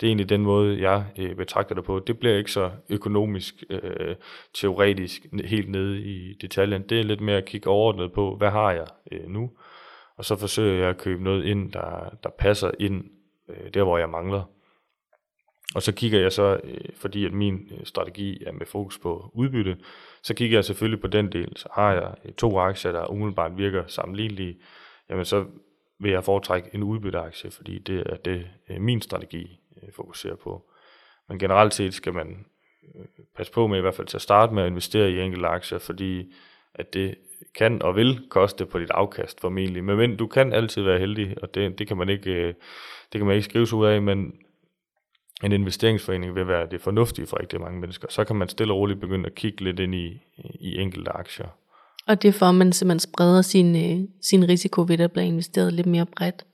Det 0.00 0.06
er 0.06 0.08
egentlig 0.08 0.28
den 0.28 0.42
måde, 0.42 0.80
jeg 0.80 1.04
øh, 1.18 1.36
betragter 1.36 1.74
det 1.74 1.84
på. 1.84 1.98
Det 1.98 2.18
bliver 2.18 2.36
ikke 2.36 2.52
så 2.52 2.70
økonomisk, 2.88 3.64
øh, 3.70 4.16
teoretisk, 4.54 5.26
helt 5.44 5.70
nede 5.70 6.00
i 6.00 6.34
detaljen. 6.40 6.82
Det 6.82 7.00
er 7.00 7.04
lidt 7.04 7.20
mere 7.20 7.36
at 7.36 7.44
kigge 7.44 7.70
overordnet 7.70 8.12
på, 8.12 8.36
hvad 8.36 8.50
har 8.50 8.72
jeg 8.72 8.86
øh, 9.12 9.28
nu? 9.28 9.50
Og 10.16 10.24
så 10.24 10.36
forsøger 10.36 10.80
jeg 10.80 10.88
at 10.88 10.98
købe 10.98 11.24
noget 11.24 11.44
ind, 11.44 11.72
der, 11.72 12.16
der 12.22 12.30
passer 12.38 12.70
ind 12.78 13.04
øh, 13.48 13.74
der, 13.74 13.82
hvor 13.82 13.98
jeg 13.98 14.08
mangler. 14.08 14.42
Og 15.74 15.82
så 15.82 15.92
kigger 15.92 16.20
jeg 16.20 16.32
så, 16.32 16.60
øh, 16.64 16.80
fordi 16.94 17.24
at 17.24 17.32
min 17.32 17.68
øh, 17.78 17.84
strategi 17.84 18.44
er 18.44 18.52
med 18.52 18.66
fokus 18.66 18.98
på 18.98 19.30
udbytte, 19.34 19.76
så 20.22 20.34
kigger 20.34 20.56
jeg 20.56 20.64
selvfølgelig 20.64 21.00
på 21.00 21.06
den 21.06 21.32
del. 21.32 21.52
Så 21.56 21.68
har 21.74 21.92
jeg 21.92 22.14
øh, 22.24 22.32
to 22.32 22.58
aktier, 22.58 22.92
der 22.92 23.10
umiddelbart 23.10 23.58
virker 23.58 23.84
sammenlignelige, 23.86 24.58
jamen 25.10 25.24
så 25.24 25.44
vil 26.00 26.10
jeg 26.10 26.24
foretrække 26.24 26.70
en 26.72 26.82
udbytteaktie, 26.82 27.50
fordi 27.50 27.78
det 27.78 28.02
er 28.06 28.16
det, 28.16 28.46
min 28.78 29.02
strategi 29.02 29.60
fokuserer 29.96 30.36
på. 30.36 30.70
Men 31.28 31.38
generelt 31.38 31.74
set 31.74 31.94
skal 31.94 32.12
man 32.12 32.46
passe 33.36 33.52
på 33.52 33.66
med 33.66 33.78
i 33.78 33.80
hvert 33.80 33.94
fald 33.94 34.06
til 34.06 34.16
at 34.16 34.22
starte 34.22 34.54
med 34.54 34.62
at 34.62 34.68
investere 34.68 35.10
i 35.10 35.20
enkelte 35.20 35.48
aktier, 35.48 35.78
fordi 35.78 36.32
at 36.74 36.94
det 36.94 37.14
kan 37.54 37.82
og 37.82 37.96
vil 37.96 38.28
koste 38.28 38.66
på 38.66 38.78
dit 38.78 38.90
afkast 38.90 39.40
formentlig. 39.40 39.84
Men 39.84 40.16
du 40.16 40.26
kan 40.26 40.52
altid 40.52 40.82
være 40.82 40.98
heldig, 40.98 41.42
og 41.42 41.54
det, 41.54 41.78
det, 41.78 41.88
kan 41.88 41.96
man 41.96 42.08
ikke, 42.08 42.46
det 43.12 43.18
kan 43.18 43.26
man 43.26 43.36
ikke 43.36 43.48
skrive 43.48 43.66
sig 43.66 43.78
ud 43.78 43.86
af, 43.86 44.02
men 44.02 44.32
en 45.42 45.52
investeringsforening 45.52 46.34
vil 46.34 46.48
være 46.48 46.66
det 46.70 46.80
fornuftige 46.80 47.26
for 47.26 47.40
rigtig 47.40 47.60
mange 47.60 47.80
mennesker. 47.80 48.06
Så 48.10 48.24
kan 48.24 48.36
man 48.36 48.48
stille 48.48 48.72
og 48.72 48.78
roligt 48.78 49.00
begynde 49.00 49.26
at 49.26 49.34
kigge 49.34 49.64
lidt 49.64 49.80
ind 49.80 49.94
i, 49.94 50.22
i 50.60 50.78
enkelte 50.78 51.10
aktier. 51.10 51.46
Og 52.06 52.22
det 52.22 52.28
er 52.28 52.32
for, 52.32 52.46
at 52.46 52.54
man 52.54 52.72
simpelthen 52.72 53.00
spreder 53.00 53.42
sin, 53.42 53.76
øh, 53.76 54.08
sin 54.22 54.48
risiko 54.48 54.84
ved 54.88 55.00
at 55.00 55.12
blive 55.12 55.26
investeret 55.26 55.72
lidt 55.72 55.86
mere 55.86 56.06
bredt? 56.06 56.44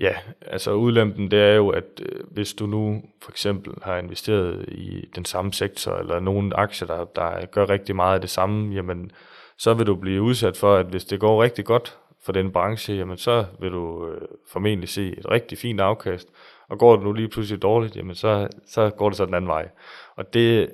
Ja, 0.00 0.14
altså 0.46 0.72
udlempen 0.72 1.30
det 1.30 1.38
er 1.38 1.54
jo, 1.54 1.68
at 1.68 1.84
øh, 2.02 2.20
hvis 2.30 2.54
du 2.54 2.66
nu 2.66 3.02
for 3.22 3.30
eksempel 3.30 3.74
har 3.82 3.98
investeret 3.98 4.68
i 4.68 5.08
den 5.14 5.24
samme 5.24 5.52
sektor, 5.52 5.92
eller 5.92 6.20
nogle 6.20 6.56
aktier, 6.56 6.88
der, 6.88 7.04
der 7.04 7.46
gør 7.46 7.70
rigtig 7.70 7.96
meget 7.96 8.14
af 8.14 8.20
det 8.20 8.30
samme, 8.30 8.74
jamen 8.74 9.10
så 9.58 9.74
vil 9.74 9.86
du 9.86 9.94
blive 9.94 10.22
udsat 10.22 10.56
for, 10.56 10.76
at 10.76 10.86
hvis 10.86 11.04
det 11.04 11.20
går 11.20 11.42
rigtig 11.42 11.64
godt 11.64 11.98
for 12.24 12.32
den 12.32 12.52
branche, 12.52 12.94
jamen 12.94 13.16
så 13.16 13.44
vil 13.60 13.70
du 13.70 14.08
øh, 14.08 14.20
formentlig 14.48 14.88
se 14.88 15.18
et 15.18 15.30
rigtig 15.30 15.58
fint 15.58 15.80
afkast, 15.80 16.28
og 16.72 16.78
går 16.78 16.96
det 16.96 17.04
nu 17.04 17.12
lige 17.12 17.28
pludselig 17.28 17.62
dårligt, 17.62 17.96
jamen 17.96 18.14
så, 18.14 18.48
så 18.66 18.90
går 18.90 19.08
det 19.08 19.16
så 19.16 19.26
den 19.26 19.34
anden 19.34 19.48
vej. 19.48 19.68
Og 20.16 20.34
det 20.34 20.70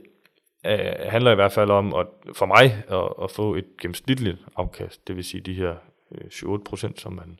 øh, 0.66 0.78
handler 1.06 1.32
i 1.32 1.34
hvert 1.34 1.52
fald 1.52 1.70
om 1.70 1.94
at, 1.94 2.06
for 2.34 2.46
mig 2.46 2.84
at, 2.88 3.24
at 3.24 3.30
få 3.30 3.54
et 3.54 3.64
gennemsnitligt 3.80 4.38
afkast, 4.56 5.08
det 5.08 5.16
vil 5.16 5.24
sige 5.24 5.40
de 5.40 5.54
her 5.54 5.74
øh, 6.12 6.26
7-8%, 6.26 6.92
som 6.96 7.12
man 7.12 7.38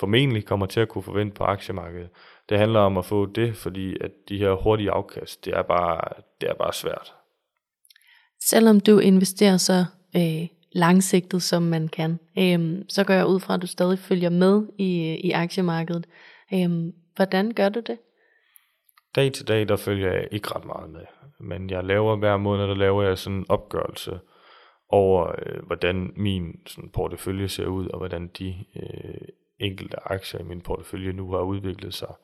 formentlig 0.00 0.44
kommer 0.44 0.66
til 0.66 0.80
at 0.80 0.88
kunne 0.88 1.02
forvente 1.02 1.34
på 1.34 1.44
aktiemarkedet. 1.44 2.08
Det 2.48 2.58
handler 2.58 2.80
om 2.80 2.96
at 2.96 3.04
få 3.04 3.26
det, 3.26 3.56
fordi 3.56 3.96
at 4.00 4.10
de 4.28 4.38
her 4.38 4.52
hurtige 4.52 4.90
afkast, 4.90 5.44
det 5.44 5.54
er 5.54 5.62
bare, 5.62 6.22
det 6.40 6.48
er 6.48 6.54
bare 6.54 6.72
svært. 6.72 7.14
Selvom 8.40 8.80
du 8.80 8.98
investerer 8.98 9.56
så 9.56 9.84
øh, 10.16 10.46
langsigtet, 10.72 11.42
som 11.42 11.62
man 11.62 11.88
kan, 11.88 12.18
øh, 12.38 12.84
så 12.88 13.04
går 13.04 13.14
jeg 13.14 13.26
ud 13.26 13.40
fra, 13.40 13.54
at 13.54 13.62
du 13.62 13.66
stadig 13.66 13.98
følger 13.98 14.30
med 14.30 14.62
i, 14.78 15.08
øh, 15.10 15.14
i 15.14 15.30
aktiemarkedet. 15.30 16.06
Øh, 16.52 16.92
Hvordan 17.16 17.52
gør 17.54 17.68
du 17.68 17.80
det? 17.80 17.98
Dag 19.16 19.32
til 19.32 19.48
dag, 19.48 19.68
der 19.68 19.76
følger 19.76 20.12
jeg 20.12 20.28
ikke 20.30 20.54
ret 20.54 20.64
meget 20.64 20.90
med. 20.90 21.04
Men 21.40 21.70
jeg 21.70 21.84
laver 21.84 22.16
hver 22.16 22.36
måned, 22.36 22.68
der 22.68 22.74
laver 22.74 23.02
jeg 23.02 23.18
sådan 23.18 23.38
en 23.38 23.46
opgørelse 23.48 24.18
over, 24.88 25.32
øh, 25.38 25.66
hvordan 25.66 26.12
min 26.16 26.60
sådan, 26.66 26.90
portefølje 26.90 27.48
ser 27.48 27.66
ud, 27.66 27.88
og 27.88 27.98
hvordan 27.98 28.30
de 28.38 28.54
øh, 28.76 29.28
enkelte 29.58 30.08
aktier 30.08 30.40
i 30.40 30.44
min 30.44 30.60
portefølje 30.60 31.12
nu 31.12 31.30
har 31.30 31.40
udviklet 31.40 31.94
sig. 31.94 32.14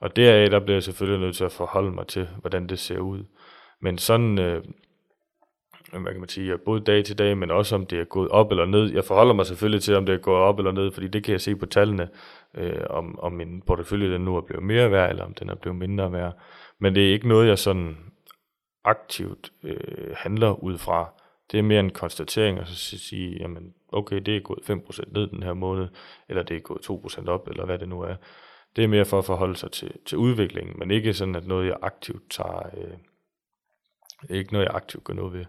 Og 0.00 0.16
deraf, 0.16 0.50
der 0.50 0.60
bliver 0.60 0.76
jeg 0.76 0.82
selvfølgelig 0.82 1.20
nødt 1.20 1.36
til 1.36 1.44
at 1.44 1.52
forholde 1.52 1.90
mig 1.90 2.06
til, 2.06 2.28
hvordan 2.40 2.66
det 2.66 2.78
ser 2.78 2.98
ud. 2.98 3.24
Men 3.80 3.98
sådan, 3.98 4.38
øh, 4.38 4.64
hvad 5.90 6.12
kan 6.12 6.20
man 6.20 6.28
sige, 6.28 6.58
både 6.58 6.80
dag 6.80 7.04
til 7.04 7.18
dag, 7.18 7.38
men 7.38 7.50
også 7.50 7.74
om 7.74 7.86
det 7.86 8.00
er 8.00 8.04
gået 8.04 8.28
op 8.28 8.50
eller 8.50 8.64
ned. 8.66 8.92
Jeg 8.92 9.04
forholder 9.04 9.34
mig 9.34 9.46
selvfølgelig 9.46 9.82
til, 9.82 9.96
om 9.96 10.06
det 10.06 10.14
er 10.14 10.18
gået 10.18 10.42
op 10.42 10.58
eller 10.58 10.72
ned, 10.72 10.92
fordi 10.92 11.08
det 11.08 11.24
kan 11.24 11.32
jeg 11.32 11.40
se 11.40 11.56
på 11.56 11.66
tallene, 11.66 12.08
øh, 12.54 12.84
om, 12.90 13.18
om 13.18 13.32
min 13.32 13.62
portefølje 13.62 14.12
den 14.12 14.20
nu 14.20 14.36
er 14.36 14.40
blevet 14.40 14.62
mere 14.62 14.90
værd, 14.90 15.10
eller 15.10 15.24
om 15.24 15.34
den 15.34 15.50
er 15.50 15.54
blevet 15.54 15.78
mindre 15.78 16.12
værd. 16.12 16.32
Men 16.78 16.94
det 16.94 17.08
er 17.08 17.12
ikke 17.12 17.28
noget, 17.28 17.48
jeg 17.48 17.58
sådan 17.58 17.96
aktivt 18.84 19.52
øh, 19.62 20.14
handler 20.16 20.64
ud 20.64 20.78
fra. 20.78 21.12
Det 21.52 21.58
er 21.58 21.62
mere 21.62 21.80
en 21.80 21.90
konstatering, 21.90 22.60
og 22.60 22.66
så 22.66 22.98
sige, 22.98 23.36
jamen, 23.40 23.74
okay, 23.92 24.16
det 24.16 24.36
er 24.36 24.40
gået 24.40 24.70
5% 24.70 25.12
ned 25.12 25.26
den 25.26 25.42
her 25.42 25.54
måned, 25.54 25.88
eller 26.28 26.42
det 26.42 26.56
er 26.56 26.60
gået 26.60 26.90
2% 26.90 27.28
op, 27.28 27.48
eller 27.48 27.64
hvad 27.64 27.78
det 27.78 27.88
nu 27.88 28.00
er. 28.00 28.16
Det 28.76 28.84
er 28.84 28.88
mere 28.88 29.04
for 29.04 29.18
at 29.18 29.24
forholde 29.24 29.56
sig 29.56 29.70
til, 29.70 29.92
til 30.06 30.18
udviklingen, 30.18 30.78
men 30.78 30.90
ikke 30.90 31.14
sådan, 31.14 31.34
at 31.34 31.46
noget, 31.46 31.66
jeg 31.66 31.76
aktivt 31.82 32.30
tager, 32.30 32.70
øh, 32.76 32.96
ikke 34.36 34.52
noget, 34.52 34.66
jeg 34.66 34.74
aktivt 34.74 35.04
gør 35.04 35.14
noget 35.14 35.32
ved. 35.32 35.44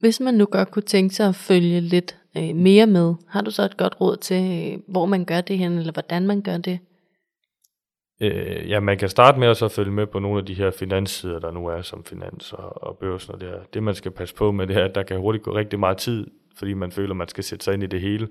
Hvis 0.00 0.20
man 0.20 0.34
nu 0.34 0.44
godt 0.44 0.70
kunne 0.70 0.82
tænke 0.82 1.14
sig 1.14 1.28
at 1.28 1.34
følge 1.34 1.80
lidt 1.80 2.16
øh, 2.36 2.56
mere 2.56 2.86
med, 2.86 3.14
har 3.28 3.40
du 3.40 3.50
så 3.50 3.62
et 3.62 3.76
godt 3.76 4.00
råd 4.00 4.16
til, 4.16 4.72
øh, 4.72 4.78
hvor 4.88 5.06
man 5.06 5.24
gør 5.24 5.40
det 5.40 5.58
hen, 5.58 5.78
eller 5.78 5.92
hvordan 5.92 6.26
man 6.26 6.42
gør 6.42 6.58
det? 6.58 6.78
Øh, 8.20 8.70
ja, 8.70 8.80
man 8.80 8.98
kan 8.98 9.08
starte 9.08 9.38
med 9.38 9.48
at 9.48 9.56
så 9.56 9.68
følge 9.68 9.92
med 9.92 10.06
på 10.06 10.18
nogle 10.18 10.38
af 10.38 10.46
de 10.46 10.54
her 10.54 10.70
finanssider, 10.70 11.38
der 11.38 11.50
nu 11.50 11.66
er 11.66 11.82
som 11.82 12.04
finans 12.04 12.52
og, 12.52 12.82
og 12.82 12.98
børsen 12.98 13.34
og 13.34 13.40
det 13.40 13.48
her. 13.48 13.60
Det 13.74 13.82
man 13.82 13.94
skal 13.94 14.10
passe 14.10 14.34
på 14.34 14.52
med 14.52 14.66
det 14.66 14.76
her, 14.76 14.88
der 14.88 15.02
kan 15.02 15.20
hurtigt 15.20 15.44
gå 15.44 15.54
rigtig 15.54 15.78
meget 15.78 15.96
tid, 15.96 16.26
fordi 16.56 16.74
man 16.74 16.92
føler, 16.92 17.14
man 17.14 17.28
skal 17.28 17.44
sætte 17.44 17.64
sig 17.64 17.74
ind 17.74 17.82
i 17.82 17.86
det 17.86 18.00
hele. 18.00 18.28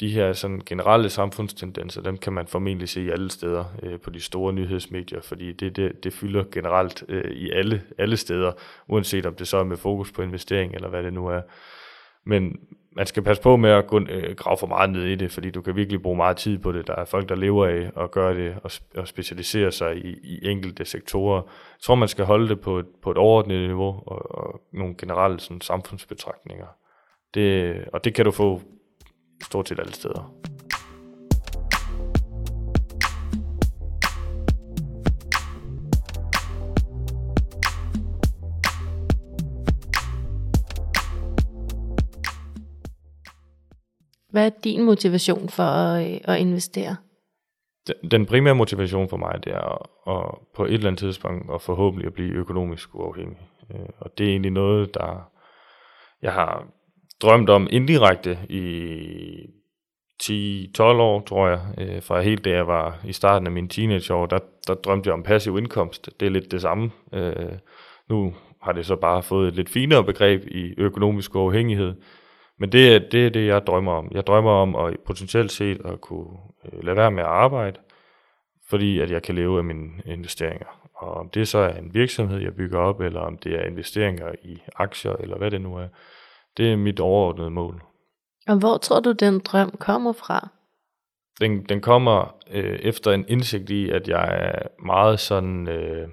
De 0.00 0.08
her 0.08 0.32
sådan 0.32 0.62
generelle 0.66 1.10
samfundstendenser, 1.10 2.02
dem 2.02 2.16
kan 2.16 2.32
man 2.32 2.46
formentlig 2.46 2.88
se 2.88 3.02
i 3.02 3.10
alle 3.10 3.30
steder 3.30 3.64
øh, 3.82 4.00
på 4.00 4.10
de 4.10 4.20
store 4.20 4.52
nyhedsmedier, 4.52 5.20
fordi 5.20 5.52
det, 5.52 5.76
det, 5.76 6.04
det 6.04 6.12
fylder 6.12 6.44
generelt 6.52 7.04
øh, 7.08 7.30
i 7.30 7.50
alle, 7.50 7.82
alle 7.98 8.16
steder, 8.16 8.52
uanset 8.88 9.26
om 9.26 9.34
det 9.34 9.48
så 9.48 9.56
er 9.56 9.64
med 9.64 9.76
fokus 9.76 10.12
på 10.12 10.22
investering 10.22 10.74
eller 10.74 10.88
hvad 10.88 11.02
det 11.02 11.12
nu 11.12 11.26
er. 11.26 11.40
Men 12.26 12.56
man 12.96 13.06
skal 13.06 13.22
passe 13.22 13.42
på 13.42 13.56
med 13.56 13.70
at 13.70 13.86
gå, 13.86 14.00
øh, 14.00 14.36
grave 14.36 14.56
for 14.56 14.66
meget 14.66 14.90
ned 14.90 15.04
i 15.04 15.14
det, 15.14 15.32
fordi 15.32 15.50
du 15.50 15.62
kan 15.62 15.76
virkelig 15.76 16.02
bruge 16.02 16.16
meget 16.16 16.36
tid 16.36 16.58
på 16.58 16.72
det. 16.72 16.86
Der 16.86 16.94
er 16.94 17.04
folk, 17.04 17.28
der 17.28 17.34
lever 17.34 17.66
af 17.66 17.90
at 18.02 18.10
gøre 18.10 18.34
det 18.34 18.54
og, 18.62 18.70
og 18.96 19.08
specialisere 19.08 19.72
sig 19.72 19.96
i, 19.96 20.16
i 20.22 20.48
enkelte 20.48 20.84
sektorer. 20.84 21.42
Jeg 21.42 21.80
tror, 21.82 21.94
man 21.94 22.08
skal 22.08 22.24
holde 22.24 22.48
det 22.48 22.60
på 22.60 22.78
et, 22.78 22.86
på 23.02 23.10
et 23.10 23.16
overordnet 23.16 23.68
niveau 23.68 24.02
og, 24.06 24.38
og 24.38 24.60
nogle 24.72 24.94
generelle 24.98 25.40
sådan, 25.40 25.60
samfundsbetragtninger. 25.60 26.66
Det, 27.34 27.76
og 27.92 28.04
det 28.04 28.14
kan 28.14 28.24
du 28.24 28.30
få 28.30 28.62
stort 29.42 29.68
set 29.68 29.78
alle 29.78 29.94
steder. 29.94 30.32
Hvad 44.36 44.46
er 44.46 44.50
din 44.64 44.84
motivation 44.84 45.48
for 45.48 45.62
at, 45.62 46.12
øh, 46.12 46.20
at 46.24 46.40
investere? 46.40 46.96
Den, 48.10 48.26
primære 48.26 48.54
motivation 48.54 49.08
for 49.08 49.16
mig, 49.16 49.44
det 49.44 49.52
er 49.52 49.60
at, 49.74 50.14
at 50.14 50.38
på 50.54 50.64
et 50.64 50.74
eller 50.74 50.86
andet 50.86 50.98
tidspunkt 50.98 51.50
og 51.50 51.60
forhåbentlig 51.60 52.06
at 52.06 52.14
blive 52.14 52.34
økonomisk 52.34 52.94
uafhængig. 52.94 53.48
Øh, 53.70 53.88
og 53.98 54.18
det 54.18 54.26
er 54.26 54.30
egentlig 54.30 54.52
noget, 54.52 54.94
der 54.94 55.30
jeg 56.22 56.32
har 56.32 56.66
drømt 57.22 57.50
om 57.50 57.68
indirekte 57.70 58.38
i 58.48 58.62
10-12 60.22 60.82
år, 60.82 61.20
tror 61.20 61.48
jeg. 61.48 61.60
Øh, 61.78 62.02
fra 62.02 62.20
helt 62.20 62.44
da 62.44 62.50
jeg 62.50 62.66
var 62.66 63.00
i 63.04 63.12
starten 63.12 63.46
af 63.46 63.52
min 63.52 63.68
teenageår, 63.68 64.26
der, 64.26 64.38
der 64.66 64.74
drømte 64.74 65.08
jeg 65.08 65.14
om 65.14 65.22
passiv 65.22 65.58
indkomst. 65.58 66.10
Det 66.20 66.26
er 66.26 66.30
lidt 66.30 66.52
det 66.52 66.62
samme. 66.62 66.90
Øh, 67.12 67.52
nu 68.08 68.34
har 68.62 68.72
det 68.72 68.86
så 68.86 68.96
bare 68.96 69.22
fået 69.22 69.48
et 69.48 69.54
lidt 69.54 69.68
finere 69.68 70.04
begreb 70.04 70.46
i 70.46 70.74
økonomisk 70.78 71.34
uafhængighed. 71.34 71.94
Men 72.58 72.72
det 72.72 72.94
er, 72.94 72.98
det 72.98 73.26
er 73.26 73.30
det, 73.30 73.46
jeg 73.46 73.66
drømmer 73.66 73.92
om. 73.92 74.08
Jeg 74.14 74.26
drømmer 74.26 74.50
om 74.50 74.76
at 74.76 74.96
potentielt 75.06 75.52
set 75.52 75.80
at 75.84 76.00
kunne 76.00 76.38
øh, 76.72 76.84
lade 76.84 76.96
være 76.96 77.10
med 77.10 77.22
at 77.22 77.28
arbejde, 77.28 77.80
fordi 78.68 79.00
at 79.00 79.10
jeg 79.10 79.22
kan 79.22 79.34
leve 79.34 79.58
af 79.58 79.64
mine 79.64 79.90
investeringer. 80.04 80.90
Og 80.94 81.14
om 81.14 81.28
det 81.28 81.48
så 81.48 81.58
er 81.58 81.74
en 81.74 81.94
virksomhed, 81.94 82.38
jeg 82.38 82.54
bygger 82.54 82.78
op, 82.78 83.00
eller 83.00 83.20
om 83.20 83.38
det 83.38 83.54
er 83.54 83.64
investeringer 83.64 84.32
i 84.42 84.58
aktier, 84.76 85.12
eller 85.12 85.38
hvad 85.38 85.50
det 85.50 85.60
nu 85.60 85.76
er, 85.76 85.88
det 86.56 86.72
er 86.72 86.76
mit 86.76 87.00
overordnede 87.00 87.50
mål. 87.50 87.82
Og 88.48 88.58
hvor 88.58 88.76
tror 88.76 89.00
du, 89.00 89.12
den 89.12 89.38
drøm 89.38 89.70
kommer 89.70 90.12
fra? 90.12 90.48
Den, 91.40 91.64
den 91.64 91.80
kommer 91.80 92.36
øh, 92.50 92.78
efter 92.82 93.12
en 93.12 93.24
indsigt 93.28 93.70
i, 93.70 93.90
at 93.90 94.08
jeg 94.08 94.28
er 94.30 94.62
meget 94.86 95.20
sådan... 95.20 95.68
Øh, 95.68 96.08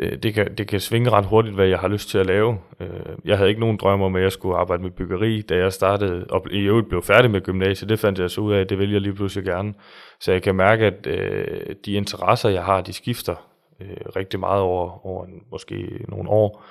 øh, 0.00 0.18
det, 0.18 0.34
kan, 0.34 0.54
det 0.54 0.68
kan 0.68 0.80
svinge 0.80 1.10
ret 1.10 1.26
hurtigt, 1.26 1.54
hvad 1.54 1.66
jeg 1.66 1.78
har 1.78 1.88
lyst 1.88 2.08
til 2.08 2.18
at 2.18 2.26
lave. 2.26 2.58
Øh, 2.80 3.16
jeg 3.24 3.36
havde 3.36 3.48
ikke 3.48 3.60
nogen 3.60 3.76
drømme 3.76 4.04
om, 4.04 4.16
at 4.16 4.22
jeg 4.22 4.32
skulle 4.32 4.56
arbejde 4.56 4.82
med 4.82 4.90
byggeri, 4.90 5.40
da 5.40 5.56
jeg 5.56 5.72
startede, 5.72 6.26
og 6.30 6.46
i 6.50 6.60
øvrigt 6.60 6.88
blev 6.88 7.02
færdig 7.02 7.30
med 7.30 7.40
gymnasiet, 7.40 7.88
det 7.88 7.98
fandt 7.98 8.18
jeg 8.18 8.30
så 8.30 8.40
ud 8.40 8.52
af, 8.52 8.60
at 8.60 8.70
det 8.70 8.78
vil 8.78 8.92
jeg 8.92 9.00
lige 9.00 9.14
pludselig 9.14 9.44
gerne. 9.44 9.74
Så 10.20 10.32
jeg 10.32 10.42
kan 10.42 10.54
mærke, 10.54 10.86
at 10.86 11.06
øh, 11.06 11.76
de 11.84 11.92
interesser, 11.92 12.48
jeg 12.48 12.64
har, 12.64 12.80
de 12.80 12.92
skifter 12.92 13.48
rigtig 14.16 14.40
meget 14.40 14.60
over, 14.62 15.06
over 15.06 15.26
måske 15.50 16.04
nogle 16.08 16.30
år. 16.30 16.64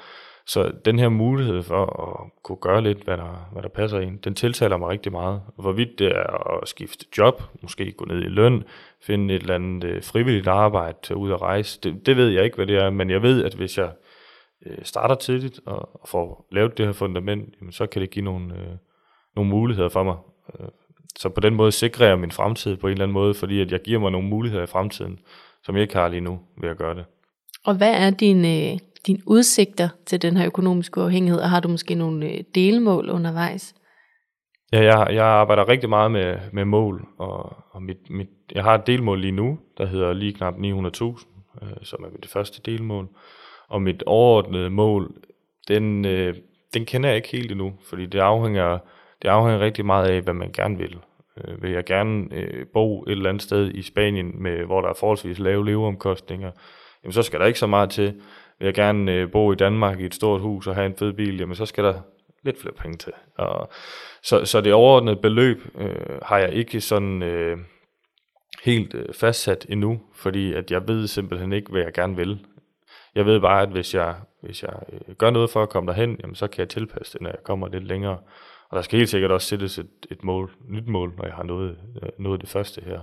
Så 0.51 0.71
den 0.85 0.99
her 0.99 1.09
mulighed 1.09 1.63
for 1.63 1.85
at 1.85 2.43
kunne 2.43 2.57
gøre 2.61 2.81
lidt, 2.81 3.03
hvad 3.03 3.17
der, 3.17 3.49
hvad 3.51 3.63
der 3.63 3.69
passer 3.69 3.99
ind, 3.99 4.19
den 4.19 4.35
tiltaler 4.35 4.77
mig 4.77 4.89
rigtig 4.89 5.11
meget. 5.11 5.41
Hvorvidt 5.55 5.99
det 5.99 6.07
er 6.07 6.61
at 6.61 6.67
skifte 6.67 7.05
job, 7.17 7.43
måske 7.61 7.91
gå 7.91 8.05
ned 8.05 8.21
i 8.21 8.27
løn, 8.27 8.63
finde 9.01 9.35
et 9.35 9.41
eller 9.41 9.55
andet 9.55 9.83
øh, 9.83 10.03
frivilligt 10.03 10.47
arbejde, 10.47 10.97
tage 11.03 11.17
ud 11.17 11.31
og 11.31 11.41
rejse, 11.41 11.79
det, 11.83 12.05
det 12.05 12.17
ved 12.17 12.29
jeg 12.29 12.43
ikke, 12.43 12.55
hvad 12.55 12.67
det 12.67 12.75
er, 12.75 12.89
men 12.89 13.09
jeg 13.09 13.21
ved, 13.21 13.45
at 13.45 13.53
hvis 13.53 13.77
jeg 13.77 13.91
øh, 14.65 14.77
starter 14.83 15.15
tidligt 15.15 15.59
og, 15.65 16.01
og 16.01 16.07
får 16.07 16.47
lavet 16.51 16.77
det 16.77 16.85
her 16.85 16.93
fundament, 16.93 17.55
jamen, 17.61 17.71
så 17.71 17.85
kan 17.85 18.01
det 18.01 18.09
give 18.09 18.25
nogle, 18.25 18.53
øh, 18.53 18.75
nogle 19.35 19.49
muligheder 19.49 19.89
for 19.89 20.03
mig. 20.03 20.15
Øh, 20.59 20.67
så 21.17 21.29
på 21.29 21.39
den 21.39 21.55
måde 21.55 21.71
sikrer 21.71 22.07
jeg 22.07 22.19
min 22.19 22.31
fremtid 22.31 22.77
på 22.77 22.87
en 22.87 22.91
eller 22.91 23.05
anden 23.05 23.13
måde, 23.13 23.33
fordi 23.33 23.61
at 23.61 23.71
jeg 23.71 23.81
giver 23.81 23.99
mig 23.99 24.11
nogle 24.11 24.27
muligheder 24.27 24.63
i 24.63 24.67
fremtiden, 24.67 25.19
som 25.63 25.75
jeg 25.75 25.81
ikke 25.81 25.95
har 25.95 26.07
lige 26.07 26.21
nu 26.21 26.39
ved 26.61 26.69
at 26.69 26.77
gøre 26.77 26.95
det. 26.95 27.05
Og 27.65 27.75
hvad 27.75 27.93
er 27.93 28.09
dine, 28.09 28.71
øh, 28.71 28.79
dine 29.07 29.19
udsigter 29.25 29.89
til 30.05 30.21
den 30.21 30.37
her 30.37 30.45
økonomiske 30.45 31.01
uafhængighed, 31.01 31.41
og 31.41 31.49
har 31.49 31.59
du 31.59 31.67
måske 31.67 31.95
nogle 31.95 32.25
øh, 32.25 32.43
delmål 32.55 33.09
undervejs? 33.09 33.75
Ja, 34.73 34.83
jeg, 34.83 35.15
jeg 35.15 35.25
arbejder 35.25 35.69
rigtig 35.69 35.89
meget 35.89 36.11
med, 36.11 36.37
med 36.51 36.65
mål, 36.65 37.07
og, 37.17 37.55
og 37.71 37.83
mit, 37.83 38.09
mit, 38.09 38.29
jeg 38.55 38.63
har 38.63 38.75
et 38.75 38.87
delmål 38.87 39.21
lige 39.21 39.31
nu, 39.31 39.59
der 39.77 39.85
hedder 39.85 40.13
lige 40.13 40.33
knap 40.33 40.53
900.000, 40.53 40.61
øh, 41.61 41.69
som 41.83 42.03
er 42.03 42.09
mit 42.11 42.25
første 42.25 42.61
delmål. 42.71 43.07
Og 43.67 43.81
mit 43.81 44.03
overordnede 44.03 44.69
mål, 44.69 45.13
den, 45.67 46.05
øh, 46.05 46.35
den 46.73 46.85
kender 46.85 47.09
jeg 47.09 47.15
ikke 47.15 47.31
helt 47.31 47.51
endnu, 47.51 47.73
fordi 47.89 48.05
det 48.05 48.19
afhænger, 48.19 48.77
det 49.21 49.27
afhænger 49.27 49.59
rigtig 49.59 49.85
meget 49.85 50.09
af, 50.09 50.21
hvad 50.21 50.33
man 50.33 50.51
gerne 50.51 50.77
vil. 50.77 50.97
Øh, 51.37 51.63
vil 51.63 51.71
jeg 51.71 51.85
gerne 51.85 52.27
øh, 52.31 52.65
bo 52.73 53.03
et 53.03 53.11
eller 53.11 53.29
andet 53.29 53.43
sted 53.43 53.71
i 53.73 53.81
Spanien, 53.81 54.43
med, 54.43 54.65
hvor 54.65 54.81
der 54.81 54.89
er 54.89 54.93
forholdsvis 54.93 55.39
lave 55.39 55.65
leveomkostninger, 55.65 56.51
jamen 57.03 57.13
så 57.13 57.23
skal 57.23 57.39
der 57.39 57.45
ikke 57.45 57.59
så 57.59 57.67
meget 57.67 57.89
til. 57.89 58.21
Vil 58.61 58.65
jeg 58.65 58.73
gerne 58.73 59.11
øh, 59.11 59.31
bo 59.31 59.51
i 59.51 59.55
Danmark 59.55 59.99
i 59.99 60.05
et 60.05 60.15
stort 60.15 60.41
hus 60.41 60.67
og 60.67 60.75
have 60.75 60.85
en 60.85 60.95
fed 60.95 61.13
bil, 61.13 61.39
jamen 61.39 61.55
så 61.55 61.65
skal 61.65 61.83
der 61.83 62.01
lidt 62.43 62.61
flere 62.61 62.73
penge 62.73 62.97
til. 62.97 63.13
Og, 63.37 63.69
så, 64.23 64.45
så 64.45 64.61
det 64.61 64.73
overordnede 64.73 65.15
beløb 65.15 65.61
øh, 65.77 66.19
har 66.21 66.37
jeg 66.37 66.53
ikke 66.53 66.81
sådan 66.81 67.23
øh, 67.23 67.57
helt 68.63 68.93
øh, 68.93 69.13
fastsat 69.13 69.65
endnu, 69.69 70.01
fordi 70.13 70.53
at 70.53 70.71
jeg 70.71 70.87
ved 70.87 71.07
simpelthen 71.07 71.53
ikke, 71.53 71.71
hvad 71.71 71.81
jeg 71.81 71.93
gerne 71.93 72.15
vil. 72.15 72.45
Jeg 73.15 73.25
ved 73.25 73.39
bare, 73.39 73.61
at 73.61 73.69
hvis 73.69 73.93
jeg, 73.93 74.15
hvis 74.41 74.63
jeg 74.63 74.73
øh, 74.93 75.15
gør 75.15 75.29
noget 75.29 75.49
for 75.49 75.63
at 75.63 75.69
komme 75.69 75.87
derhen, 75.87 76.17
jamen, 76.23 76.35
så 76.35 76.47
kan 76.47 76.59
jeg 76.59 76.69
tilpasse 76.69 77.13
det, 77.13 77.21
når 77.21 77.29
jeg 77.29 77.43
kommer 77.43 77.67
lidt 77.67 77.87
længere. 77.87 78.17
Og 78.69 78.75
der 78.75 78.81
skal 78.81 78.97
helt 78.97 79.09
sikkert 79.09 79.31
også 79.31 79.47
sættes 79.47 79.79
et, 79.79 79.89
et 80.11 80.23
mål, 80.23 80.51
nyt 80.69 80.87
mål, 80.87 81.13
når 81.17 81.25
jeg 81.25 81.33
har 81.33 81.43
nået, 81.43 81.77
øh, 82.03 82.09
nået 82.19 82.41
det 82.41 82.49
første 82.49 82.81
her. 82.81 82.99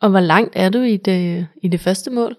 Og 0.00 0.10
hvor 0.10 0.20
langt 0.20 0.52
er 0.56 0.70
du 0.70 0.78
i 0.78 0.96
det, 0.96 1.48
i 1.62 1.68
det 1.68 1.80
første 1.80 2.10
mål? 2.10 2.36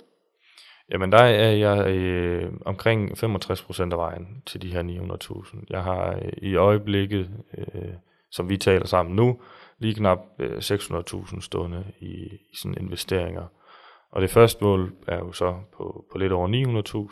Jamen 0.91 1.11
der 1.11 1.17
er 1.17 1.51
jeg 1.51 1.87
øh, 1.87 2.51
omkring 2.65 3.23
65% 3.23 3.81
af 3.81 3.97
vejen 3.97 4.43
til 4.45 4.61
de 4.61 4.71
her 4.71 4.83
900.000. 4.83 5.57
Jeg 5.69 5.83
har 5.83 6.15
øh, 6.15 6.31
i 6.37 6.55
øjeblikket, 6.55 7.29
øh, 7.57 7.93
som 8.31 8.49
vi 8.49 8.57
taler 8.57 8.85
sammen 8.85 9.15
nu, 9.15 9.41
lige 9.79 9.93
knap 9.93 10.19
øh, 10.39 10.57
600.000 10.57 11.41
stående 11.41 11.83
i, 11.99 12.13
i 12.25 12.55
sådan 12.55 12.77
investeringer. 12.79 13.45
Og 14.11 14.21
det 14.21 14.29
første 14.29 14.63
mål 14.63 14.93
er 15.07 15.17
jo 15.17 15.31
så 15.31 15.55
på, 15.77 16.05
på 16.11 16.17
lidt 16.17 16.31
over 16.31 16.47